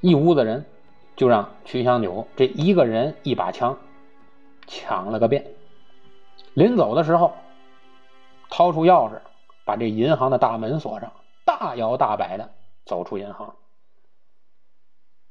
[0.00, 0.64] 一屋子人
[1.16, 3.76] 就让曲香九这一个人一把枪
[4.66, 5.44] 抢了个遍。
[6.54, 7.32] 临走的时候，
[8.50, 9.18] 掏出钥匙。
[9.62, 11.12] 把这银行的大门锁上，
[11.44, 12.50] 大摇大摆的
[12.90, 13.54] 走出银行。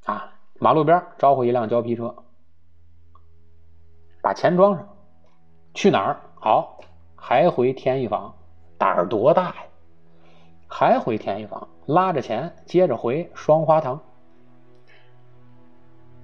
[0.05, 2.15] 啊，马路边招呼一辆胶皮车，
[4.21, 4.87] 把钱装上。
[5.73, 6.21] 去哪儿？
[6.35, 6.79] 好，
[7.17, 8.33] 还回天一坊。
[8.77, 9.55] 胆儿多大呀？
[10.69, 13.99] 还回天一坊，拉着钱接着回双花堂。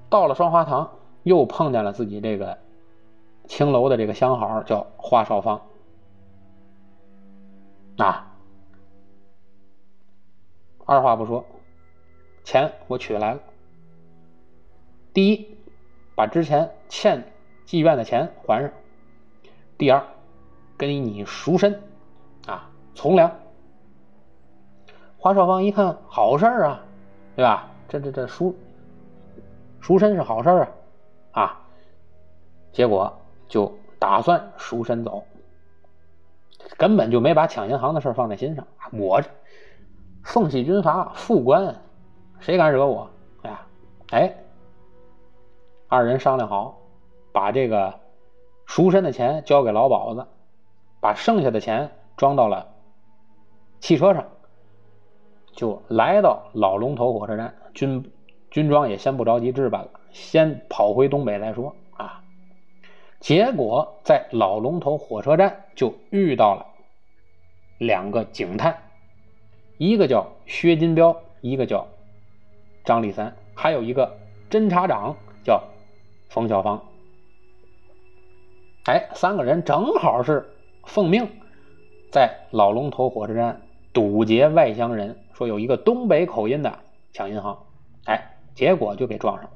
[0.10, 0.90] 到了双花堂，
[1.24, 2.58] 又碰见了自己这个
[3.46, 5.62] 青楼的这个相好，叫华少芳。
[7.98, 8.35] 啊！
[10.86, 11.44] 二话不说，
[12.44, 13.40] 钱我取来了。
[15.14, 15.58] 第一，
[16.14, 17.24] 把之前欠
[17.66, 18.70] 妓院的钱还上；
[19.78, 20.04] 第二，
[20.78, 21.82] 跟你赎身，
[22.46, 23.32] 啊，从良。
[25.18, 26.86] 华少芳一看，好事儿啊，
[27.36, 27.72] 对吧？
[27.88, 28.56] 这这这赎
[29.82, 30.68] 赎身是好事儿
[31.32, 31.62] 啊，啊，
[32.72, 35.24] 结果就打算赎身走。
[36.78, 38.68] 根本就没把抢银行的事放在心上。
[38.92, 39.22] 我
[40.26, 41.76] 奉系军阀副官，
[42.40, 43.10] 谁敢惹我？
[43.44, 43.68] 哎呀，
[44.10, 44.36] 哎，
[45.88, 46.80] 二人商量好，
[47.32, 47.94] 把这个
[48.66, 50.28] 赎身的钱交给老鸨子，
[51.00, 52.68] 把剩下的钱装到了
[53.80, 54.26] 汽车上，
[55.54, 57.56] 就来到老龙头火车站。
[57.76, 58.12] 军
[58.50, 62.24] 军装也先不着急置办了，先跑回东北再说啊。
[63.20, 66.66] 结果在老龙头火车站就遇到了
[67.78, 68.76] 两个警探，
[69.78, 71.88] 一个叫薛金彪，一个叫
[72.84, 74.18] 张立三，还有一个
[74.50, 75.64] 侦察长叫
[76.30, 76.84] 冯小芳。
[78.86, 80.48] 哎，三个人正好是
[80.86, 81.28] 奉命
[82.12, 83.62] 在老龙头火车站
[83.94, 86.80] 堵截外乡人，说有一个东北口音的
[87.14, 87.66] 抢银行，
[88.06, 89.52] 哎，结果就给撞上了。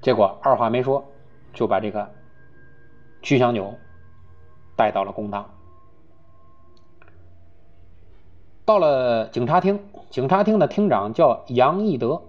[0.00, 1.04] 结果二话没说。
[1.54, 2.10] 就把这个
[3.20, 3.74] 曲香九
[4.74, 5.50] 带到了公堂，
[8.64, 12.22] 到了警察厅，警察厅的厅长叫杨义德。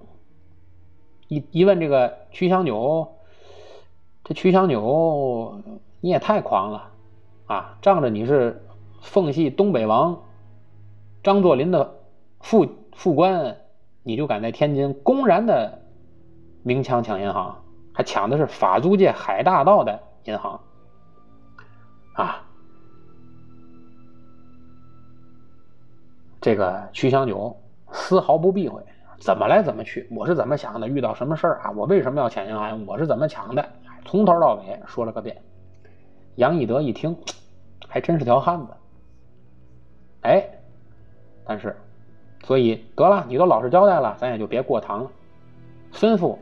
[1.27, 3.07] 一一问这个曲香九，
[4.23, 5.61] 这曲香九
[6.01, 6.89] 你也太狂了
[7.47, 7.77] 啊！
[7.81, 8.65] 仗着你是
[9.01, 10.21] 奉系东北王
[11.23, 11.95] 张作霖的
[12.39, 13.57] 副副官，
[14.03, 15.81] 你就敢在天津公然的
[16.61, 17.63] 明枪抢银行？
[17.93, 20.59] 还抢的是法租界海大道的银行，
[22.13, 22.43] 啊！
[26.43, 27.55] 这个曲香九
[27.89, 28.83] 丝毫不避讳，
[29.17, 30.05] 怎么来怎么去。
[30.11, 30.89] 我是怎么想的？
[30.89, 31.71] 遇到什么事儿啊？
[31.71, 32.85] 我为什么要抢银行？
[32.85, 33.65] 我是怎么抢的？
[34.03, 35.41] 从头到尾说了个遍。
[36.35, 37.15] 杨义德一听，
[37.87, 38.73] 还真是条汉子。
[40.23, 40.45] 哎，
[41.45, 41.73] 但是，
[42.43, 45.11] 所以得了，你都老实交代了，咱也就别过堂了。
[45.93, 46.37] 吩咐。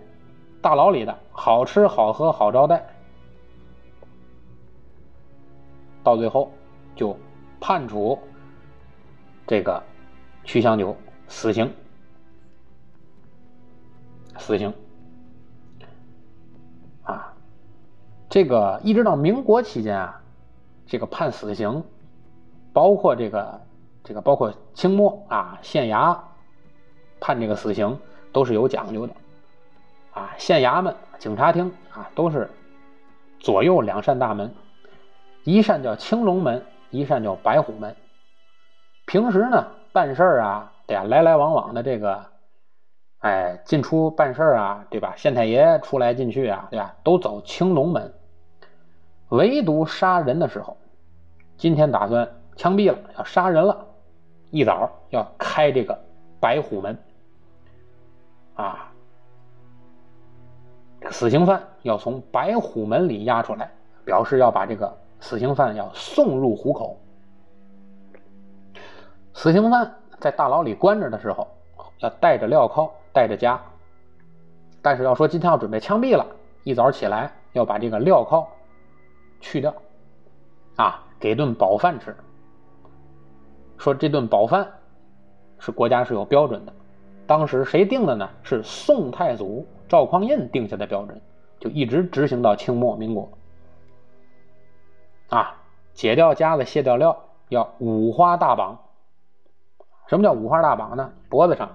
[0.64, 2.84] 大牢里的好吃好喝好招待，
[6.04, 6.52] 到最后
[6.95, 7.16] 就
[7.60, 8.18] 判处
[9.45, 9.82] 这个
[10.43, 10.95] 曲香九
[11.27, 11.73] 死刑。
[14.37, 14.73] 死刑。
[17.03, 17.33] 啊，
[18.29, 20.21] 这个一直到民国期间啊，
[20.85, 21.83] 这个判死刑，
[22.73, 23.61] 包括这个
[24.03, 26.17] 这个包括清末啊县衙
[27.19, 27.99] 判这个死刑
[28.31, 29.13] 都是有讲究的。
[30.13, 32.49] 啊，县衙门、警察厅啊，都是
[33.39, 34.53] 左右两扇大门，
[35.43, 37.95] 一扇叫青龙门，一扇叫白虎门。
[39.05, 42.25] 平时呢，办事儿啊，对呀，来来往往的这个，
[43.19, 45.13] 哎，进出办事儿啊，对吧？
[45.17, 46.95] 县太爷出来进去啊，对吧？
[47.03, 48.13] 都走青龙门。
[49.29, 50.77] 唯独杀人的时候，
[51.57, 53.85] 今天打算枪毙了，要杀人了，
[54.49, 55.97] 一早要开这个
[56.39, 56.97] 白虎门，
[58.55, 58.87] 啊。
[61.09, 63.71] 死刑犯要从白虎门里押出来，
[64.05, 66.97] 表示要把这个死刑犯要送入虎口。
[69.34, 71.47] 死刑犯在大牢里关着的时候，
[71.99, 73.57] 要带着镣铐，带着枷。
[74.82, 76.25] 但是要说今天要准备枪毙了，
[76.63, 78.47] 一早起来要把这个镣铐
[79.39, 79.73] 去掉，
[80.75, 82.15] 啊，给顿饱饭吃。
[83.77, 84.67] 说这顿饱饭
[85.59, 86.73] 是国家是有标准的，
[87.25, 88.29] 当时谁定的呢？
[88.43, 89.65] 是宋太祖。
[89.88, 91.19] 赵匡胤定下的标准，
[91.59, 93.29] 就一直执行到清末民国。
[95.29, 95.57] 啊，
[95.93, 97.15] 解掉枷子，卸掉镣，
[97.49, 98.79] 要五花大绑。
[100.12, 101.09] 什么叫五花大绑呢？
[101.30, 101.70] 脖子上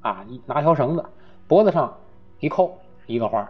[0.00, 1.04] 啊，一拿条绳子，
[1.46, 1.92] 脖子上
[2.40, 3.46] 一扣一个花，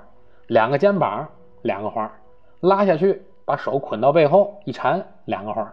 [0.49, 1.29] 两个肩膀
[1.63, 2.11] 两个花，
[2.59, 5.73] 拉下去，把手捆到背后一缠，两个花，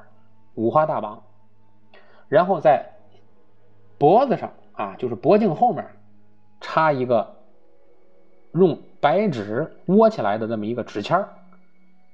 [0.53, 1.19] 五花大绑。
[2.27, 2.85] 然后在
[3.97, 5.83] 脖子上啊，就是脖颈后面
[6.61, 7.37] 插一个。
[8.51, 11.29] 用白纸窝起来的这么一个纸签儿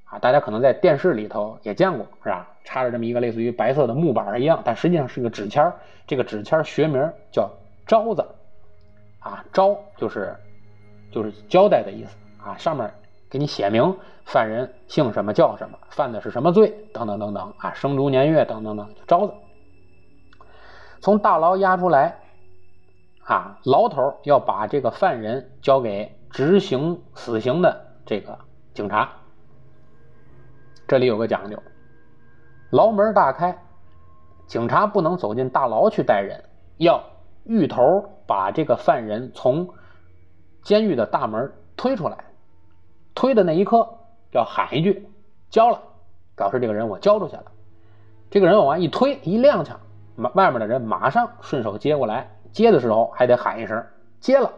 [0.06, 2.48] 啊，大家可能在电视里头也见过，是吧？
[2.64, 5.74] 插着这么一个类似于白色的木板一样，但实际上是个纸签。
[6.08, 7.50] 这个纸签学名叫
[7.88, 8.26] 招子
[9.20, 10.36] 啊，招就是
[11.12, 12.94] 就是交代的意思啊，上面
[13.30, 19.34] 给你写明犯人姓什么叫什么，犯的是什么罪等等等等啊，生卒年月等等等，招子。
[21.02, 22.20] 从大牢押出来
[23.24, 26.12] 啊，牢头要把这个犯人交给。
[26.32, 28.38] 执行死刑的这个
[28.74, 29.10] 警察，
[30.88, 31.62] 这里有个讲究：
[32.70, 33.58] 牢门大开，
[34.46, 36.44] 警察不能走进大牢去带人，
[36.78, 37.04] 要
[37.44, 37.82] 芋头
[38.28, 39.68] 把这个犯人从
[40.62, 42.18] 监狱的大门推出来。
[43.16, 43.88] 推的那一刻，
[44.32, 45.08] 要喊一句
[45.50, 45.82] “交了”，
[46.36, 47.46] 表示这个人我交出去了。
[48.30, 49.78] 这个人往外一推一踉跄，
[50.34, 53.84] 外面的人马上顺手接过来，接的时候还得喊一声
[54.20, 54.52] “接了”。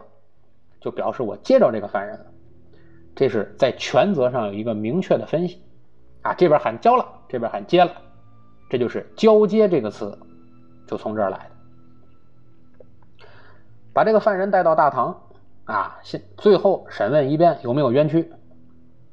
[0.81, 2.25] 就表示我接着这个犯人了，
[3.15, 5.61] 这是在权责上有一个明确的分析，
[6.21, 7.91] 啊，这边喊交了，这边喊接了，
[8.69, 10.17] 这就是交接这个词，
[10.87, 13.27] 就从这儿来的。
[13.93, 15.19] 把这个犯人带到大堂，
[15.65, 18.31] 啊，先最后审问一遍有没有冤屈，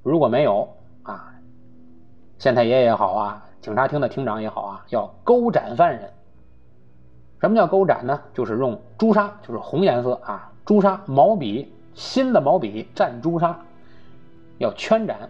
[0.02, 1.34] 如果没有，啊，
[2.38, 6.11] 县太爷也好啊，警察厅的厅长也好啊，要勾斩犯人。
[7.40, 8.20] 什么叫勾斩呢？
[8.32, 10.50] 就是用朱砂，就是红颜色啊。
[10.64, 13.59] 朱砂毛笔，新的毛笔蘸朱砂，
[14.59, 15.28] 要圈斩。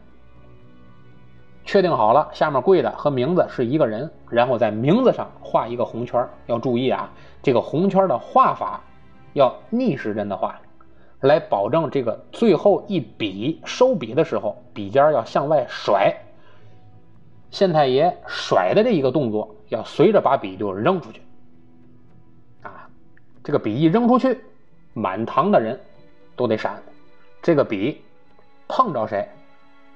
[1.65, 6.29] 确定好了，下面跪的和名字是一个人，然后在名字上画一个红圈。
[6.47, 7.11] 要注意啊，
[7.43, 8.83] 这个红圈的画法
[9.33, 10.61] 要逆时针的画，
[11.21, 16.15] 来保证这个最后一笔收笔的时候，笔尖要向外甩。
[17.51, 21.23] 县太爷甩的这一个动作，要随着把笔就扔出去。
[22.63, 22.89] 啊，
[23.43, 24.39] 这个笔一扔出去。
[24.97, 25.81] 满堂的人
[26.37, 26.81] 都得闪，
[27.43, 28.01] 这个笔
[28.69, 29.29] 碰着谁，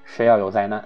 [0.05, 0.85] 谁要有灾难。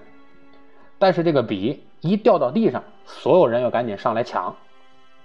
[1.03, 4.55] 但是这个笔一掉到地上，所有人又赶紧上来抢。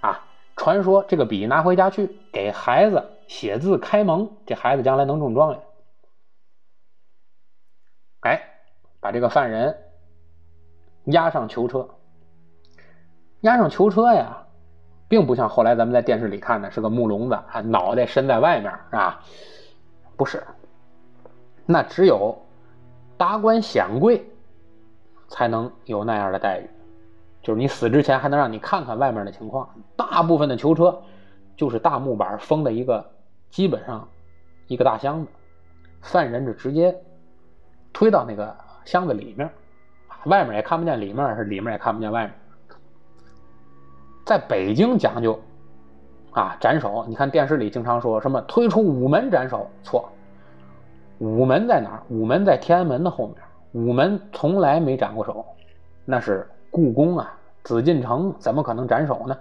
[0.00, 0.26] 啊，
[0.56, 5.60] 传说这个笔拿回家去给孩子写字开蒙，这孩子将来能中状元。
[8.22, 8.42] 哎，
[8.98, 9.78] 把这个犯人
[11.04, 11.88] 押上囚车，
[13.42, 14.44] 押上囚车呀。
[15.06, 19.22] 并不像后来咱们在电视里看的是个木笼子，啊，脑袋伸在外面，啊，
[20.16, 20.44] 不是，
[21.64, 22.36] 那只有
[23.16, 24.28] 达官显贵
[25.28, 26.68] 才能有那样的待遇，
[27.42, 29.68] 就是你死之前还能让你看看外面的情况。
[29.94, 31.00] 大部分的囚车
[31.56, 33.04] 就是大木板封的一个，
[33.50, 34.08] 基本上
[34.66, 35.28] 一个大箱子，
[36.00, 36.96] 犯人就直接
[37.92, 39.48] 推到那个箱子里面，
[40.24, 42.34] 外面也看不见里面，是里面也看不见外面。
[44.24, 45.38] 在北京讲究，
[46.32, 47.04] 啊，斩首。
[47.08, 50.08] 你看电视里经常说什么推出午门斩首，错。
[51.18, 52.02] 午门在哪儿？
[52.08, 53.36] 午门在天安门的后面。
[53.72, 55.44] 午门从来没斩过首，
[56.04, 59.38] 那是故宫啊，紫禁城怎么可能斩首呢？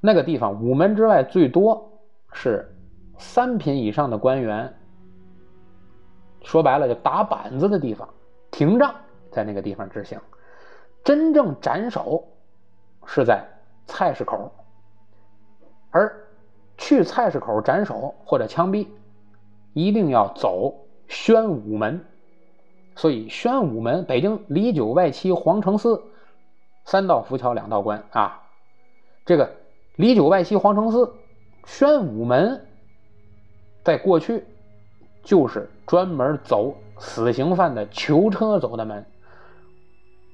[0.00, 1.90] 那个地方午门之外最多
[2.32, 2.74] 是
[3.18, 4.74] 三品以上的官员
[6.42, 8.08] 说白了就打板子的地方，
[8.50, 8.94] 廷杖
[9.30, 10.18] 在那个地方执行。
[11.02, 12.26] 真正斩首
[13.06, 13.42] 是在
[13.86, 14.52] 菜市口，
[15.90, 16.14] 而
[16.76, 18.86] 去菜市口斩首或者枪毙，
[19.72, 20.74] 一定要走
[21.08, 22.04] 宣武门。
[23.00, 26.02] 所以宣武门，北京里九外七皇城寺，
[26.84, 28.42] 三道浮桥两道关啊。
[29.24, 29.50] 这个
[29.96, 31.10] 里九外七皇城寺，
[31.64, 32.66] 宣武门，
[33.82, 34.44] 在过去
[35.22, 39.02] 就是专门走死刑犯的囚车走的门。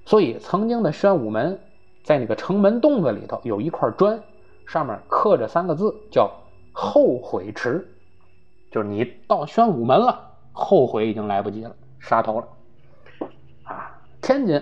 [0.04, 1.60] 所以，曾经的宣武门，
[2.02, 4.20] 在那个城门洞子里头有一块砖，
[4.66, 6.28] 上面刻着三个字，叫
[6.74, 7.86] “后悔迟”，
[8.72, 12.48] 就是你到宣武门了，后悔已经来不及了，杀头了。
[14.26, 14.60] 天津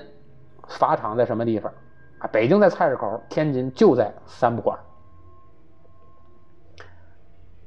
[0.68, 1.72] 法场在什么地方？
[2.18, 4.78] 啊，北京在菜市口，天津就在三不管。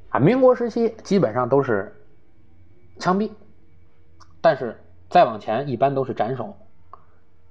[0.10, 1.91] 啊，民国时期基本上都是
[3.00, 3.32] 枪毙，
[4.41, 4.80] 但是
[5.10, 6.56] 再往前一般都是斩首。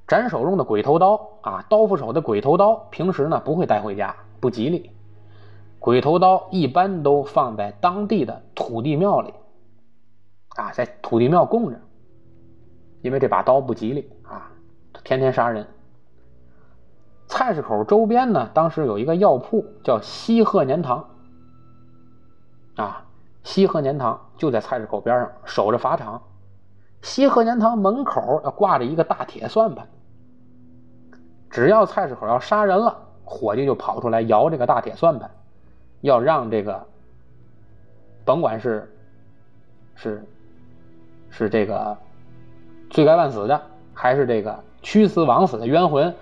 [0.07, 4.93] 斩首用的鬼头刀啊，刀斧手的鬼头刀，平时呢不会带回家，不吉利。
[5.81, 9.35] 鬼头刀一般都放在当地的土地庙里，
[10.51, 11.81] 啊，在土地庙供着，
[13.07, 14.51] 因为这把刀不吉利啊，
[15.05, 15.65] 天天杀人。
[17.29, 21.09] 菜市口周边呢，当时有一个药铺叫西鹤年堂，
[22.75, 23.07] 啊，
[23.45, 26.21] 西鹤年堂就在菜市口边上守着法场。
[27.01, 29.87] 西鹤年堂门口要挂着一个大铁算盘。
[31.49, 35.31] 只要菜市口要杀人了，伙计就跑出来摇这个大铁算盘，
[36.01, 36.85] 要让这个，
[38.25, 38.93] 甭管是
[39.95, 40.27] 是
[41.31, 41.97] 是这个
[42.91, 43.61] 罪该万死的，
[43.93, 46.15] 还是这个屈死枉死的冤魂，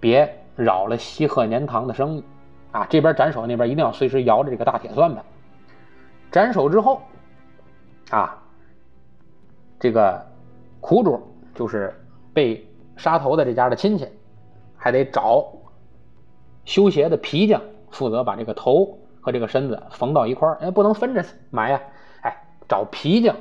[0.00, 2.24] 别扰了西鹤年堂的生意
[2.72, 2.86] 啊！
[2.88, 5.24] 这边斩首，那边一定要随时摇着这个大铁算盘。
[6.30, 7.00] 斩首之后，
[8.10, 8.42] 啊，
[9.80, 10.24] 这个
[10.80, 11.20] 苦主
[11.54, 11.94] 就是
[12.32, 14.08] 被杀头的这家的亲戚。
[14.80, 15.44] 还得找
[16.64, 21.80] 修鞋的皮匠负责把这个头和这个身子缝到一块儿，哎，不能分着埋呀！
[22.22, 23.34] 哎，找皮匠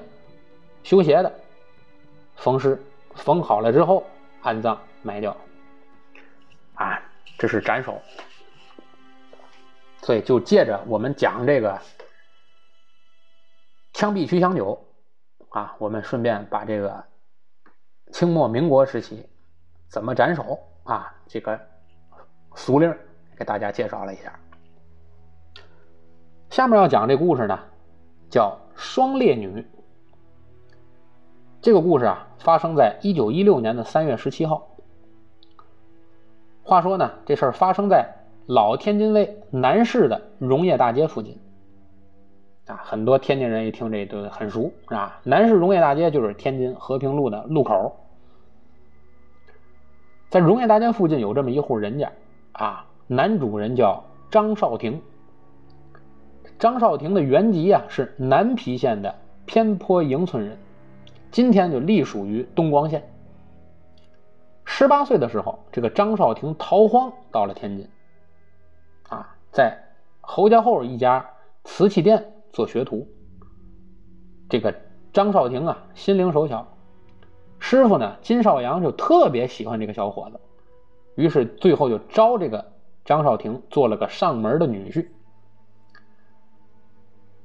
[0.82, 1.32] 修鞋的
[2.38, 2.82] 缝尸，
[3.16, 4.04] 缝好了之后
[4.42, 5.36] 安葬埋掉。
[6.76, 7.02] 啊，
[7.38, 8.02] 这是斩首。
[10.02, 11.78] 所以就借着我们讲这个
[13.94, 14.82] 枪毙曲祥九
[15.50, 17.04] 啊，我们顺便把这个
[18.14, 19.28] 清末民国时期
[19.90, 20.60] 怎么斩首。
[20.84, 21.60] 啊，这个
[22.56, 22.98] 俗令
[23.38, 24.40] 给大家介绍了一下。
[26.50, 27.60] 下面要讲这故事呢，
[28.30, 29.62] 叫《双烈女》。
[31.68, 34.70] 这个故事啊，发生在一九一六年的三月十七号。
[36.64, 38.08] 话说呢，这事儿发生在
[38.46, 41.38] 老天津卫南市的荣业大街附近。
[42.68, 47.98] 啊，很多天津人一听这都很熟，啊，南市荣业大街就是天津和平路的路口。
[50.30, 52.10] 在荣业大街附近有这么一户人家，
[52.54, 54.02] 啊，男主人叫
[54.32, 55.02] 张少廷。
[56.58, 59.14] 张少廷的原籍啊是南皮县的
[59.46, 60.58] 偏坡营村人，
[61.32, 63.10] 今天就隶属于东光县。
[64.66, 67.90] 十八岁的时候，这个张少廷逃荒到了天津，
[69.10, 69.78] 啊，在
[70.22, 71.30] 侯家后一家
[71.64, 73.08] 瓷器店做学徒。
[74.50, 74.76] 这个
[75.14, 76.68] 张少廷啊，心灵手巧。
[77.60, 80.40] 师傅呢，金少阳就特别喜欢这个小伙子，
[81.16, 82.74] 于是最后就招这个
[83.04, 85.08] 张少廷做了个上门的女婿。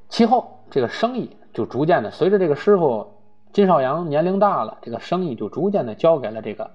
[0.08, 3.14] 其后这个生意就逐渐的随着这个师傅
[3.52, 6.70] 金少阳年龄大了，这个生意就逐渐的交给了这个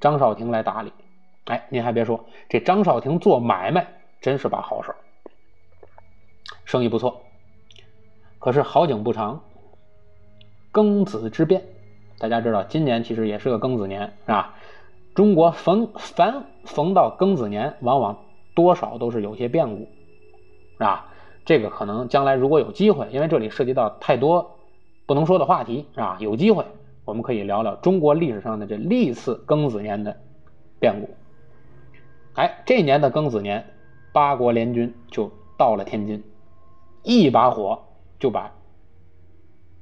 [0.00, 0.92] 张少廷来打理。
[1.46, 3.86] 哎，您还别说，这张少廷做买卖
[4.20, 4.94] 真是把好手，
[6.64, 7.22] 生意不错。
[8.38, 9.40] 可是好景不长，
[10.72, 11.62] 庚子之变。
[12.18, 14.54] 大家知道，今年其实也是个庚子年，是吧？
[15.14, 18.18] 中国逢凡逢到庚子年，往往
[18.54, 19.88] 多少都是有些变故，
[20.74, 21.06] 是吧？
[21.46, 24.58] 这个可能将来如果有机会，因为这里涉及到太多
[25.06, 26.16] 不能说的话题，是吧？
[26.20, 26.64] 有机会
[27.04, 30.16] 我们可以聊聊中国历史上的这历次庚子年的
[30.78, 31.10] 变故。
[32.34, 33.64] 哎，这年的庚子年，
[34.12, 36.22] 八国联军就到了天津，
[37.02, 37.82] 一把火
[38.18, 38.52] 就把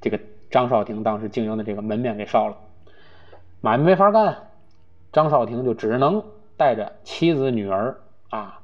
[0.01, 0.19] 这个。
[0.51, 2.55] 张少廷当时经营的这个门面给烧了，
[3.59, 4.51] 买卖没法干，
[5.11, 6.23] 张少廷就只能
[6.55, 7.99] 带着妻子女儿
[8.29, 8.61] 啊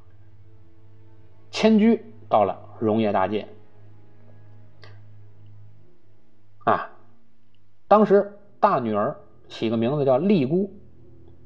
[1.49, 3.47] 迁居到了荣业大街
[6.69, 6.89] 啊。
[7.87, 9.15] 当时大女儿
[9.47, 10.71] 起个名字叫丽姑，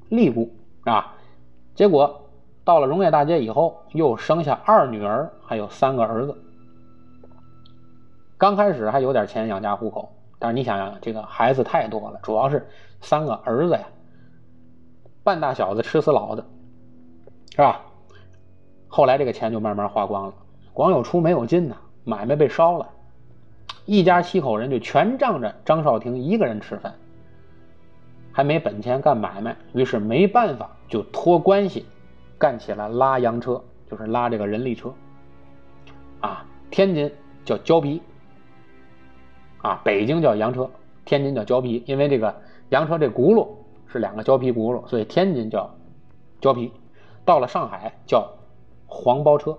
[0.10, 0.54] 丽姑
[0.84, 1.14] 啊，
[1.76, 2.30] 结果
[2.64, 6.36] 到了荣业大街以后，又生下二女儿，还有三个儿子。
[8.38, 10.10] 刚开始还有点钱养家糊口。
[10.40, 12.68] 但是你想想，这个孩子太多了，主要是
[13.00, 13.88] 三个儿子呀，
[15.24, 16.46] 半大小子吃死老的，
[17.52, 17.80] 是吧？
[18.90, 20.34] 后来这个钱就慢慢花光了，
[20.74, 22.90] 光有出没有进呐，买卖被烧了，
[23.86, 26.94] 一家七口人就全仗着张少廷一个人吃饭，
[28.32, 31.86] 还没本钱干买卖，于是没办法就托关系
[32.38, 34.94] 干起了拉洋车，就是拉这个人力车。
[36.22, 37.12] 啊，天津
[37.44, 38.02] 叫胶皮，
[39.62, 40.70] 啊，北京叫洋车，
[41.04, 42.34] 天津叫胶皮，因为这个
[42.70, 43.48] 洋车这轱辘
[43.88, 45.76] 是两个胶皮轱辘，所以天津叫
[46.40, 46.72] 胶皮。
[47.26, 48.30] 到了上海叫
[48.86, 49.58] 黄包车，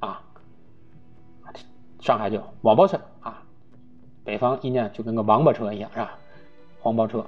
[0.00, 0.22] 啊，
[2.00, 3.41] 上海叫网包车啊，
[4.24, 6.18] 北方一念就跟个王八车一样，是吧？
[6.80, 7.24] 黄包车。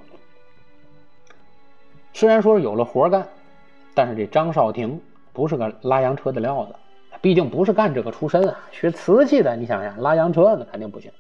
[2.13, 3.27] 虽然说是有了活干，
[3.95, 5.01] 但是这张少廷
[5.33, 6.75] 不是个拉洋车的料子。
[7.21, 11.11] 毕竟不是干这个出身啊，学瓷器的，你想想拉洋车那肯定不行，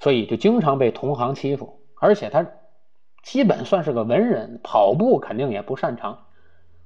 [0.00, 1.78] 所以就经常被同行欺负。
[2.00, 2.44] 而且他
[3.22, 6.18] 基本算是个文人，跑步肯定也不擅长，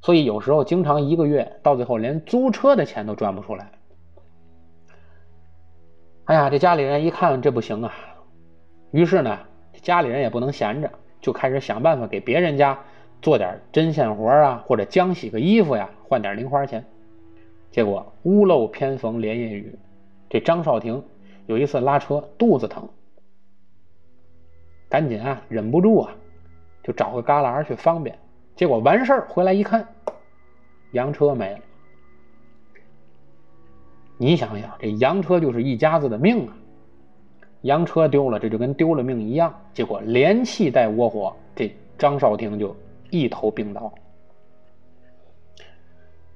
[0.03, 3.73] 所以有时候经常一个月到最后连租车的钱都赚不出来。
[6.25, 7.95] 哎呀，这家里人一看这不行啊，
[8.93, 9.41] 于是呢，
[9.81, 10.91] 家里人也不能闲着，
[11.21, 12.79] 就开始想办法给别人家
[13.21, 16.85] 做点针线活啊，或者浆洗个衣服呀，换点零花钱。
[17.71, 19.79] 结果屋漏偏逢连夜雨，
[20.29, 21.03] 这张少廷
[21.47, 22.87] 有一次拉车肚子疼，
[24.91, 26.15] 赶紧啊忍不住啊，
[26.83, 28.19] 就找个旮旯去方便。
[28.55, 29.89] 结果完事儿回来一看，
[30.91, 31.61] 洋车没了。
[34.19, 36.55] 你想想，这洋车就是一家子的命啊！
[37.63, 39.53] 洋车丢了，这就跟丢了命一样。
[39.73, 42.77] 结果连气带窝火，这张少廷就
[43.11, 43.93] 一头病倒。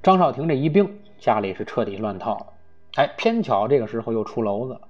[0.02, 0.88] 张少廷这一病。
[1.18, 2.46] 家里是彻底乱套了，
[2.96, 4.82] 哎，偏巧这个时候又出篓子了。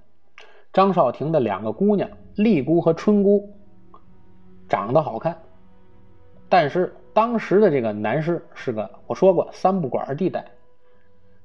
[0.73, 3.49] 张少廷的两个姑娘丽姑和春姑
[4.67, 5.35] 长得好看，
[6.49, 10.45] 但是当时的这个男士是个我说过三不管地带，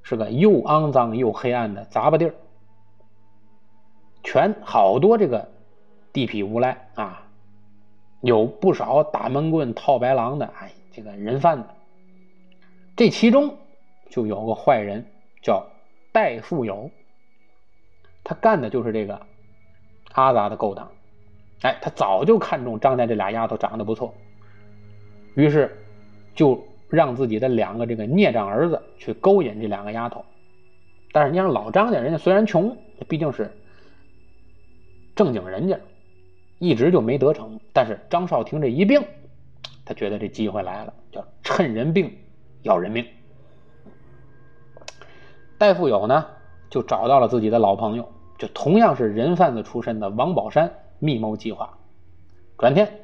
[0.03, 2.35] 是个又肮脏又黑暗的杂巴地儿，
[4.23, 5.49] 全好多这个
[6.11, 7.27] 地痞无赖啊，
[8.21, 11.69] 有不少打闷棍套白狼的，哎，这个人贩子，
[12.95, 13.57] 这其中。
[14.09, 15.03] 就有个坏人
[15.41, 15.65] 叫
[16.11, 16.91] 戴富友，
[18.23, 19.19] 他干的就是这个
[20.11, 20.87] 阿杂的勾当。
[21.63, 24.13] 哎，他早就看中张家这俩丫头长得不错，
[25.33, 25.75] 于是
[26.35, 30.23] 就让自己的两个这个孽障儿子去勾引这两个丫头。
[31.11, 33.51] 但是你想老张家人家虽然穷，毕竟是
[35.15, 35.79] 正经人家，
[36.59, 37.59] 一直就没得逞。
[37.73, 39.03] 但是张少廷这一病，
[39.85, 42.17] 他觉得这机会来了，叫趁人病
[42.61, 43.05] 要人命。
[45.57, 46.25] 戴富有呢，
[46.69, 51.77] 就找到了自己的老朋友，就同样是人贩子出身的王宝山，密谋计划。
[52.57, 52.99] 转天，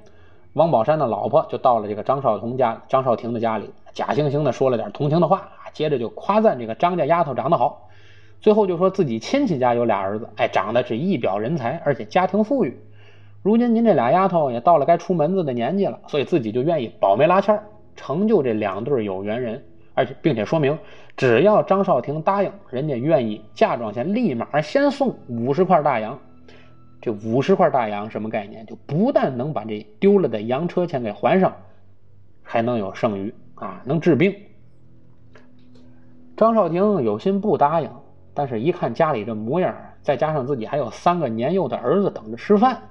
[0.53, 7.88] 王宝山的老婆就到了这个张少彤家、张少廷的家里，假惺惺的说了点同情的话，接着就夸赞这个张家丫头长得好，
[8.41, 12.79] 最后就说自己亲戚家有俩儿子，哎，长得是一表人才，而且家庭富裕。
[13.41, 17.57] 如今您这俩丫头也到了该出门子的年纪了，所以自己就愿意保媒拉纤，
[17.95, 19.63] 成就这两对有缘人。
[19.93, 20.77] 而且，并且说明，
[21.17, 26.17] 只要张少廷答应，人家愿意嫁妆钱立马先送五十块大洋。
[27.01, 28.65] 这五十块大洋什么概念？
[28.65, 31.53] 就不但能把这丢了的洋车钱给还上，
[32.43, 34.33] 还能有剩余啊，能治病。
[36.37, 37.89] 张少廷有心不答应，
[38.39, 42.81] 但是一看家里这模样，再加上自己还有三个年幼的儿子等着吃饭，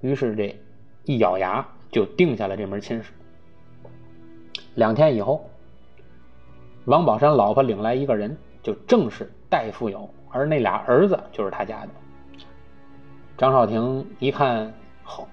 [0.00, 0.58] 于是这
[1.04, 3.12] 一咬牙就定下了这门亲事。
[4.76, 5.44] 两天以后。
[6.86, 11.88] 王宝山老婆领来一个人，就正是戴富有，而那俩儿子就是他家的。
[13.36, 14.72] 张少廷一看，
[15.02, 15.28] 好，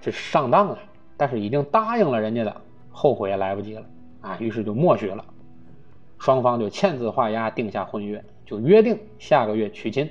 [0.00, 0.78] 这上当了，
[1.16, 3.84] 但是已经答应了人家的，后悔也来不及了
[4.22, 4.36] 啊！
[4.40, 5.24] 于是就默许了，
[6.18, 10.10] 双方就签字画押，定下婚约，就约定下个月娶亲。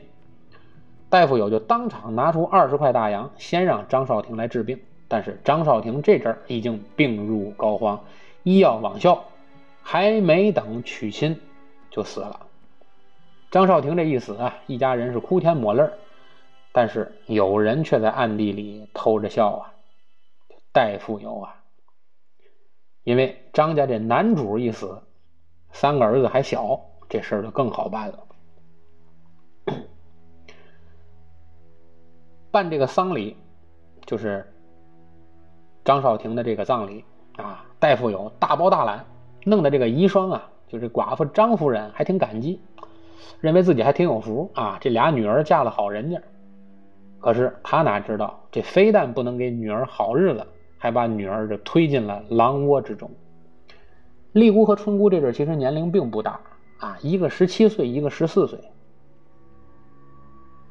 [1.09, 7.99] 戴富有就当场拿出二十块大洋，先让张少廷来治病，但是张少廷这阵儿已经病入膏肓，
[8.43, 9.25] 医药网效。
[9.81, 11.39] 还没等娶亲，
[11.89, 12.45] 就死了。
[13.49, 15.93] 张少廷这一死啊，一家人是哭天抹泪儿
[16.73, 19.73] 但是有人却在暗地里偷着笑啊，
[20.73, 21.55] 戴富有啊。
[23.05, 25.01] 因为张家这男主一死，
[25.71, 28.26] 三个儿子还小，这事儿就更好办了。
[32.52, 33.36] 办这个丧礼，
[34.06, 34.45] 就是
[35.84, 37.04] 张少廷的这个葬礼
[37.38, 39.06] 啊，戴富有大包大揽。
[39.45, 42.60] 弄得这个遗孀啊，就是寡妇张夫人还挺感激，
[43.39, 46.22] 认为自己还挺有福啊，这俩女儿嫁了好人家。
[47.22, 50.45] 可是他哪知道，这非但不能给女儿好日子，
[50.78, 53.10] 还把女儿这推进了狼窝之中。
[54.34, 56.41] 丽姑和春姑这对其实年龄并不大
[56.80, 58.60] 啊，一个十七岁，一个十四岁。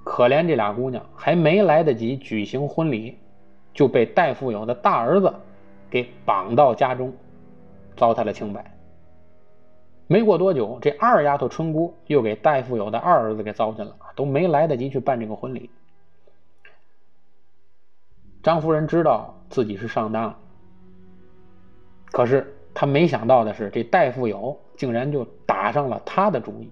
[0.06, 3.18] 可怜这俩姑娘还没来得及举行婚礼，
[3.74, 5.34] 就被戴富有的大儿子
[5.90, 7.12] 给绑到家中，
[7.96, 8.72] 糟蹋了清白。
[10.06, 15.68] 没过多久，这二丫头春姑又给戴富有的二儿子给糟践了，都没来得及去办这个婚礼。
[18.44, 20.38] 张夫人知道自己是上当了，
[22.12, 26.70] 可是她没想到的是，这戴富有竟然就打上了她的主意。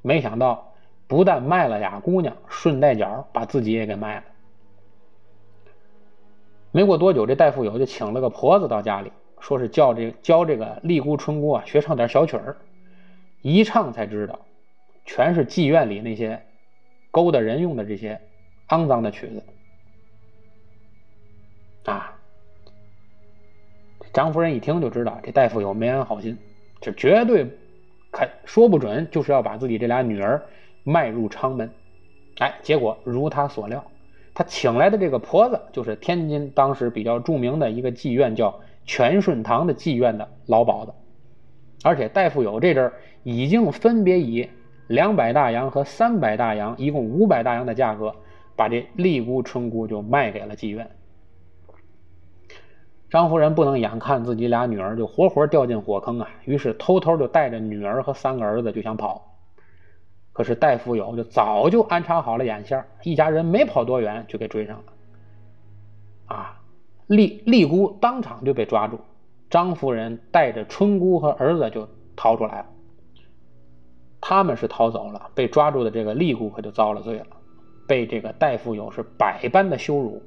[0.00, 0.69] 没想到，
[1.10, 4.24] 不但卖了俩姑娘，顺带脚把自己也给卖了。
[6.70, 9.10] 没过多久，这戴富有就请了个婆子到家里。
[9.40, 12.56] 说是教这教这个丽姑春姑啊学唱点小曲儿，
[13.42, 14.38] 一唱才知道，
[15.04, 16.40] 全是妓院里那些
[17.10, 18.20] 勾搭人用的这些
[18.68, 19.42] 肮脏的曲子
[21.90, 22.14] 啊！
[24.12, 26.38] 张夫人一听就知道这戴富有没安好心，
[26.80, 27.50] 这绝对
[28.12, 30.40] 看说不准就是要把自己这俩女儿
[30.84, 31.70] 迈入昌门。
[32.38, 33.84] 哎，结果如他所料，
[34.34, 38.60] 他请来的这个婆子就是天津当时比较著名的一个妓院，叫。
[38.86, 40.92] 全顺堂的妓院的老鸨子，
[41.84, 44.48] 而且戴富有这阵儿已经分别以
[44.88, 48.16] 两百大洋和三百大洋，一共五百大洋的价格，
[48.56, 50.90] 把这丽姑春姑就卖给了妓院。
[53.10, 59.29] 张夫人不能眼看自己俩女儿就活活掉进火坑啊，于是偷偷就带着女儿和三个儿子就想跑。
[60.40, 64.84] 可是戴富有就早就安插好了眼线，一家人没跑多远就给追上了。
[66.34, 66.58] 啊！
[67.08, 68.98] 丽丽姑当场就被抓住，
[69.50, 71.86] 张夫人带着春姑和儿子就
[72.16, 72.66] 逃出来了。
[74.18, 77.26] 他们是逃走了，被抓住的这个丽姑可就遭了罪了，
[77.86, 80.22] 被这个戴富有是百般的羞辱。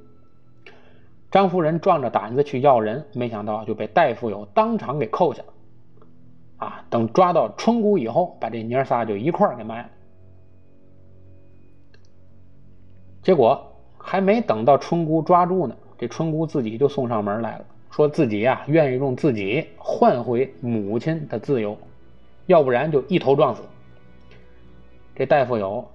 [1.32, 5.48] 张夫人壮着胆子去要人，没想到就被戴富有当场给扣下了。
[6.58, 9.88] 啊，等抓到春姑以后，把这娘仨就一块儿给卖了。
[13.24, 13.60] 结果
[13.98, 15.74] 还没等到春姑抓住呢。
[15.98, 21.76] 这春姑自己就送上门来了，说自己呀愿意用自己换回母亲的自由，
[22.46, 23.62] 要不然就一头撞死。
[25.16, 25.88] 这大夫有，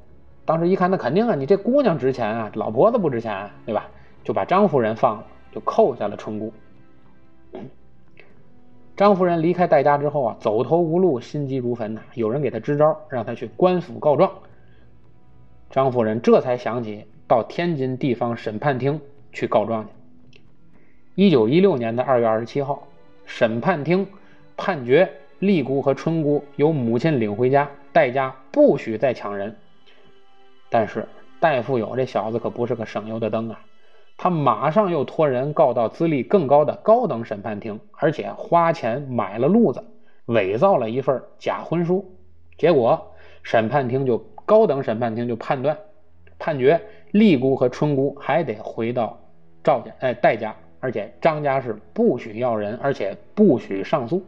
[0.46, 3.88] 当时一看，那肯定啊，你这姑娘值钱啊，老婆子不值钱，对吧？
[4.24, 6.52] 就把张夫人放了，就扣下了春姑。
[8.98, 12.02] 张夫人离开戴家之后啊，走投无路，心急如焚呐。
[12.16, 14.32] 有人给她支招，让她去官府告状。
[15.70, 19.00] 张夫人这才想起到天津地方审判厅。
[19.32, 19.92] 去告状去。
[21.14, 22.88] 一九一六年的二月二十七号，
[23.28, 24.08] 审判厅
[24.58, 25.08] 判决
[25.38, 29.56] 丽姑和春姑由母亲领回家，戴家不许再抢人。
[30.68, 31.08] 但是
[31.40, 33.60] 戴富有这小子可不是个省油的灯啊，
[34.18, 39.84] 他马上又托人告到资历更高的高等审判厅，而且花钱买了路子，
[40.26, 42.04] 伪造了一份假婚书。
[42.58, 43.14] 结果
[43.44, 45.78] 审判厅就高等审判厅就判断
[46.40, 46.82] 判决。
[47.12, 49.20] 丽姑和春姑还得回到
[49.64, 54.24] 赵家，哎，戴家，而且张家是不许要人，而且不许上诉。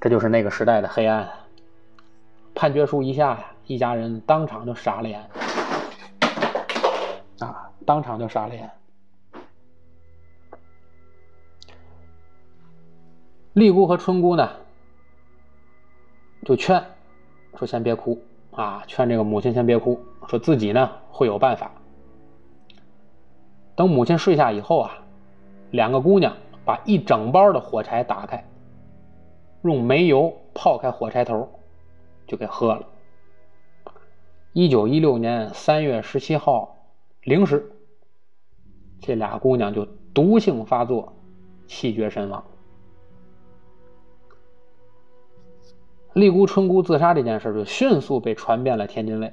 [0.00, 1.28] 这就是那个时代的黑暗。
[2.54, 5.20] 判决书一下呀，一家人当场就傻了眼，
[7.38, 8.70] 啊，当场就傻了眼。
[13.52, 14.48] 丽姑和春姑呢，
[16.44, 16.82] 就劝
[17.58, 18.22] 说先别哭。
[18.52, 19.98] 啊，劝这个母亲先别哭，
[20.28, 21.72] 说自己呢会有办法。
[23.74, 24.98] 等母亲睡下以后啊，
[25.70, 28.44] 两个姑娘把一整包的火柴打开，
[29.62, 31.48] 用煤油泡开火柴头，
[32.26, 32.86] 就给喝了。
[34.52, 36.76] 一九一六年三月十七号
[37.22, 37.72] 零时，
[39.00, 41.12] 这俩姑娘就毒性发作，
[41.66, 42.44] 气绝身亡。
[46.12, 49.32] 丽姑春姑自杀这件事就迅速被传遍了天津卫，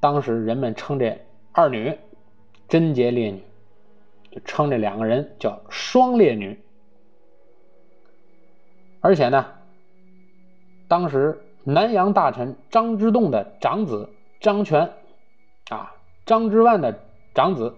[0.00, 1.20] 当时人们称这
[1.52, 1.96] 二女
[2.68, 3.42] 贞洁烈女，
[4.30, 6.58] 就称这两个人叫双烈女。
[9.00, 9.46] 而且呢，
[10.88, 14.08] 当时南洋大臣张之洞的长子
[14.40, 14.90] 张全，
[15.70, 15.94] 啊
[16.26, 16.98] 张之万的
[17.34, 17.74] 长子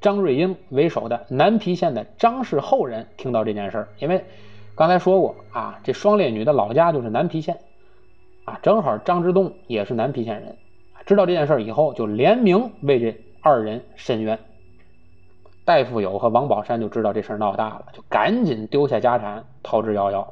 [0.00, 4.24] 张瑞英为首的南皮县的张氏后人，听到这件事因为。
[4.76, 7.58] 刚才说过啊，这双烈女的老家就是南皮县，
[8.46, 10.56] 啊，正好张之洞也是南皮县人，
[11.06, 14.38] 知道这件事以后，就联名为这二人申冤。
[15.64, 20.26] 戴富友和王宝山就知道这事闹大了，就赶紧丢下家产逃之夭夭。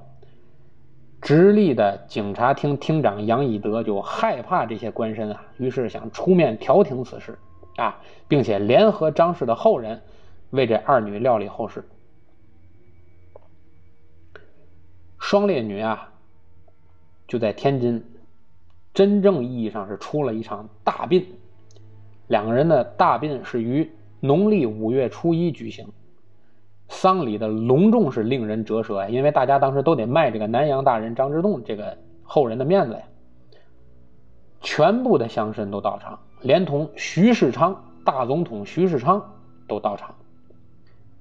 [1.20, 7.38] 直隶的警察厅厅长杨以德就害怕这些官绅啊，于是想出面调停此事
[7.76, 10.00] 啊，并且联合张氏的后人
[10.50, 11.84] 为这二女料理后事。
[15.18, 16.12] 双烈女啊，
[17.26, 18.02] 就在天津，
[18.98, 21.24] 真正意义上是出了一场大殡。
[22.26, 23.88] 两个人的大殡是于
[24.18, 25.86] 农历五月初一举行。
[26.88, 33.02] 丧礼的隆重是令人折舌呀，因为大家当时都得卖这个南阳大人张之洞这个后人的面子呀。
[34.62, 39.24] 全部的乡绅都到场，连同徐世昌大总统徐世昌
[39.68, 40.12] 都到场。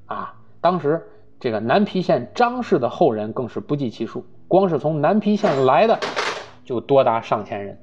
[0.08, 1.04] 啊，当时
[1.40, 6.00] 这个南皮县张氏的后人更是不计其数，光是从南皮县来的
[6.68, 7.80] 就多达上千人。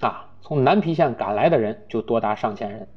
[0.00, 2.88] 啊，从南皮县赶来的人就多达上千人。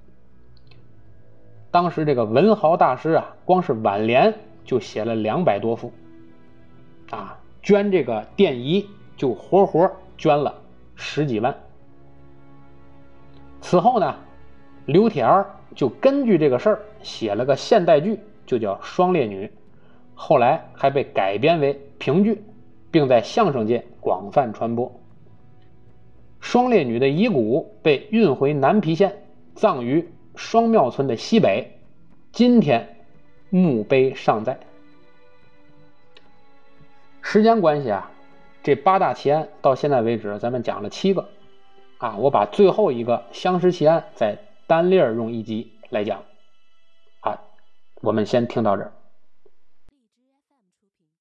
[1.70, 4.34] 当时这个文豪大师啊，光是挽联
[4.65, 5.93] 就写了两百多副，
[7.11, 10.55] 啊，捐这个奠仪就活活捐了
[10.95, 11.55] 十几万。
[13.61, 14.15] 此后呢，
[14.88, 15.45] 刘铁儿
[15.76, 19.45] 就根据这个事儿写了个现代剧，就叫《双烈女》，
[20.15, 22.43] 后来还被改编为评剧，
[22.91, 24.91] 并在相声界广泛传播。
[26.39, 29.23] 双烈女的遗骨被运回南皮县，
[29.55, 30.09] 葬于。
[30.35, 31.81] 双庙村的西北，
[32.31, 32.95] 今天
[33.49, 34.57] 墓碑尚在。
[37.21, 38.09] 时间关系啊，
[38.63, 41.27] 这八大奇案到现在为止，咱们讲了七个，
[41.97, 46.23] 啊，我把最后一个相识奇案再单列用一集来讲，
[47.19, 47.41] 啊，
[47.99, 48.93] 我们先听到这儿。